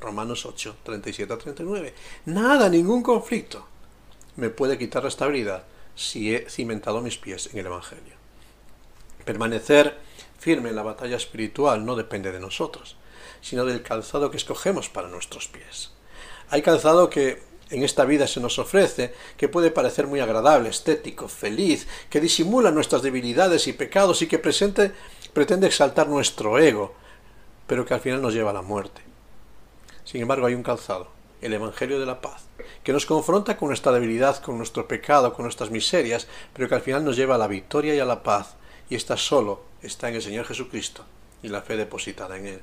Romanos 0.00 0.46
8, 0.46 0.76
37 0.82 1.32
a 1.32 1.38
39. 1.38 1.94
Nada, 2.26 2.68
ningún 2.68 3.02
conflicto 3.02 3.66
me 4.36 4.50
puede 4.50 4.78
quitar 4.78 5.02
la 5.02 5.08
estabilidad 5.08 5.64
si 5.94 6.34
he 6.34 6.48
cimentado 6.48 7.00
mis 7.00 7.18
pies 7.18 7.50
en 7.52 7.58
el 7.58 7.66
Evangelio. 7.66 8.14
Permanecer 9.24 9.98
firme 10.38 10.70
en 10.70 10.76
la 10.76 10.82
batalla 10.82 11.16
espiritual 11.16 11.84
no 11.84 11.94
depende 11.94 12.32
de 12.32 12.40
nosotros, 12.40 12.96
sino 13.40 13.64
del 13.64 13.82
calzado 13.82 14.30
que 14.30 14.36
escogemos 14.36 14.88
para 14.88 15.08
nuestros 15.08 15.48
pies. 15.48 15.92
Hay 16.52 16.60
calzado 16.60 17.08
que 17.08 17.40
en 17.70 17.82
esta 17.82 18.04
vida 18.04 18.26
se 18.26 18.38
nos 18.38 18.58
ofrece, 18.58 19.14
que 19.38 19.48
puede 19.48 19.70
parecer 19.70 20.06
muy 20.06 20.20
agradable, 20.20 20.68
estético, 20.68 21.26
feliz, 21.26 21.88
que 22.10 22.20
disimula 22.20 22.70
nuestras 22.70 23.00
debilidades 23.00 23.66
y 23.68 23.72
pecados 23.72 24.20
y 24.20 24.26
que 24.26 24.38
presente, 24.38 24.92
pretende 25.32 25.66
exaltar 25.66 26.08
nuestro 26.08 26.58
ego, 26.58 26.94
pero 27.66 27.86
que 27.86 27.94
al 27.94 28.00
final 28.00 28.20
nos 28.20 28.34
lleva 28.34 28.50
a 28.50 28.52
la 28.52 28.60
muerte. 28.60 29.00
Sin 30.04 30.20
embargo, 30.20 30.44
hay 30.44 30.52
un 30.52 30.62
calzado, 30.62 31.08
el 31.40 31.54
Evangelio 31.54 31.98
de 31.98 32.04
la 32.04 32.20
Paz, 32.20 32.42
que 32.84 32.92
nos 32.92 33.06
confronta 33.06 33.56
con 33.56 33.68
nuestra 33.68 33.92
debilidad, 33.92 34.36
con 34.42 34.58
nuestro 34.58 34.86
pecado, 34.86 35.32
con 35.32 35.46
nuestras 35.46 35.70
miserias, 35.70 36.26
pero 36.52 36.68
que 36.68 36.74
al 36.74 36.82
final 36.82 37.02
nos 37.02 37.16
lleva 37.16 37.36
a 37.36 37.38
la 37.38 37.48
victoria 37.48 37.94
y 37.94 37.98
a 37.98 38.04
la 38.04 38.22
paz, 38.22 38.56
y 38.90 38.94
está 38.94 39.16
solo, 39.16 39.62
está 39.80 40.10
en 40.10 40.16
el 40.16 40.22
Señor 40.22 40.44
Jesucristo 40.44 41.02
y 41.42 41.48
la 41.48 41.62
fe 41.62 41.78
depositada 41.78 42.36
en 42.36 42.46
Él. 42.46 42.60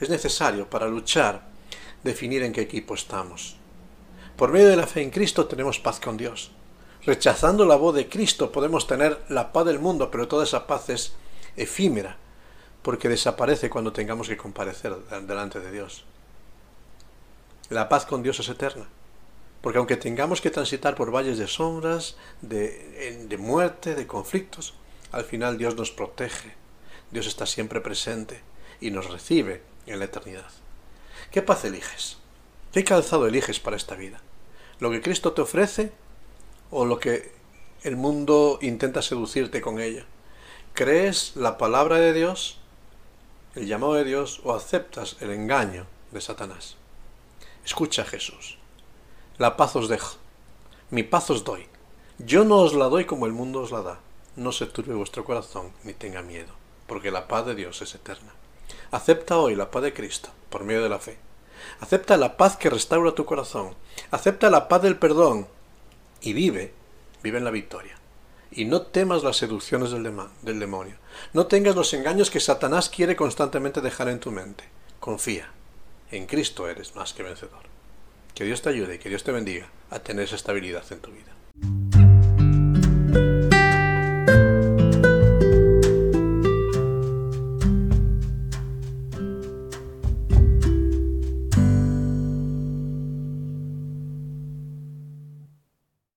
Es 0.00 0.10
necesario, 0.10 0.68
para 0.68 0.88
luchar, 0.88 1.57
definir 2.04 2.42
en 2.42 2.52
qué 2.52 2.60
equipo 2.60 2.94
estamos. 2.94 3.56
Por 4.36 4.52
medio 4.52 4.68
de 4.68 4.76
la 4.76 4.86
fe 4.86 5.02
en 5.02 5.10
Cristo 5.10 5.46
tenemos 5.46 5.80
paz 5.80 5.98
con 5.98 6.16
Dios. 6.16 6.52
Rechazando 7.04 7.64
la 7.64 7.76
voz 7.76 7.94
de 7.94 8.08
Cristo 8.08 8.52
podemos 8.52 8.86
tener 8.86 9.20
la 9.28 9.52
paz 9.52 9.66
del 9.66 9.78
mundo, 9.78 10.10
pero 10.10 10.28
toda 10.28 10.44
esa 10.44 10.66
paz 10.66 10.88
es 10.90 11.14
efímera, 11.56 12.16
porque 12.82 13.08
desaparece 13.08 13.70
cuando 13.70 13.92
tengamos 13.92 14.28
que 14.28 14.36
comparecer 14.36 14.94
delante 15.26 15.60
de 15.60 15.72
Dios. 15.72 16.04
La 17.70 17.88
paz 17.88 18.06
con 18.06 18.22
Dios 18.22 18.38
es 18.40 18.48
eterna, 18.48 18.86
porque 19.60 19.78
aunque 19.78 19.96
tengamos 19.96 20.40
que 20.40 20.50
transitar 20.50 20.94
por 20.94 21.10
valles 21.10 21.38
de 21.38 21.46
sombras, 21.46 22.16
de, 22.40 23.26
de 23.28 23.38
muerte, 23.38 23.94
de 23.94 24.06
conflictos, 24.06 24.74
al 25.12 25.24
final 25.24 25.58
Dios 25.58 25.74
nos 25.76 25.90
protege, 25.90 26.54
Dios 27.10 27.26
está 27.26 27.46
siempre 27.46 27.80
presente 27.80 28.40
y 28.80 28.90
nos 28.90 29.10
recibe 29.10 29.62
en 29.86 29.98
la 29.98 30.04
eternidad. 30.04 30.50
¿Qué 31.30 31.42
paz 31.42 31.66
eliges? 31.66 32.16
¿Qué 32.72 32.84
calzado 32.84 33.26
eliges 33.26 33.60
para 33.60 33.76
esta 33.76 33.94
vida? 33.96 34.22
¿Lo 34.80 34.90
que 34.90 35.02
Cristo 35.02 35.34
te 35.34 35.42
ofrece 35.42 35.92
o 36.70 36.86
lo 36.86 36.98
que 36.98 37.32
el 37.82 37.96
mundo 37.96 38.58
intenta 38.62 39.02
seducirte 39.02 39.60
con 39.60 39.78
ella? 39.78 40.06
¿Crees 40.72 41.36
la 41.36 41.58
palabra 41.58 41.96
de 41.96 42.14
Dios, 42.14 42.60
el 43.54 43.66
llamado 43.66 43.92
de 43.94 44.04
Dios, 44.04 44.40
o 44.42 44.54
aceptas 44.54 45.16
el 45.20 45.30
engaño 45.30 45.86
de 46.12 46.22
Satanás? 46.22 46.76
Escucha 47.62 48.06
Jesús. 48.06 48.56
La 49.36 49.58
paz 49.58 49.76
os 49.76 49.90
dejo, 49.90 50.16
mi 50.88 51.02
paz 51.02 51.28
os 51.28 51.44
doy. 51.44 51.66
Yo 52.16 52.44
no 52.44 52.56
os 52.56 52.72
la 52.72 52.86
doy 52.86 53.04
como 53.04 53.26
el 53.26 53.32
mundo 53.32 53.60
os 53.60 53.70
la 53.70 53.82
da. 53.82 54.00
No 54.34 54.50
se 54.50 54.64
turbe 54.64 54.94
vuestro 54.94 55.26
corazón 55.26 55.72
ni 55.84 55.92
tenga 55.92 56.22
miedo, 56.22 56.54
porque 56.86 57.10
la 57.10 57.28
paz 57.28 57.44
de 57.44 57.54
Dios 57.54 57.82
es 57.82 57.94
eterna. 57.94 58.32
Acepta 58.90 59.38
hoy 59.38 59.54
la 59.54 59.70
paz 59.70 59.82
de 59.82 59.92
Cristo 59.92 60.30
por 60.50 60.64
medio 60.64 60.82
de 60.82 60.88
la 60.88 60.98
fe 60.98 61.18
Acepta 61.80 62.16
la 62.16 62.36
paz 62.36 62.56
que 62.56 62.70
restaura 62.70 63.12
tu 63.12 63.24
corazón. 63.24 63.74
Acepta 64.10 64.50
la 64.50 64.68
paz 64.68 64.82
del 64.82 64.98
perdón. 64.98 65.46
Y 66.20 66.32
vive, 66.32 66.72
vive 67.22 67.38
en 67.38 67.44
la 67.44 67.50
victoria. 67.50 67.96
Y 68.50 68.64
no 68.64 68.82
temas 68.82 69.22
las 69.22 69.36
seducciones 69.36 69.90
del, 69.90 70.10
del 70.42 70.60
demonio. 70.60 70.96
No 71.32 71.46
tengas 71.46 71.76
los 71.76 71.92
engaños 71.94 72.30
que 72.30 72.40
Satanás 72.40 72.88
quiere 72.88 73.14
constantemente 73.14 73.80
dejar 73.80 74.08
en 74.08 74.20
tu 74.20 74.30
mente. 74.30 74.64
Confía. 75.00 75.50
En 76.10 76.26
Cristo 76.26 76.68
eres 76.68 76.96
más 76.96 77.12
que 77.12 77.22
vencedor. 77.22 77.68
Que 78.34 78.44
Dios 78.44 78.62
te 78.62 78.70
ayude 78.70 78.96
y 78.96 78.98
que 78.98 79.08
Dios 79.08 79.24
te 79.24 79.32
bendiga 79.32 79.68
a 79.90 79.98
tener 79.98 80.24
esa 80.24 80.36
estabilidad 80.36 80.84
en 80.90 81.00
tu 81.00 81.10
vida. 81.10 82.07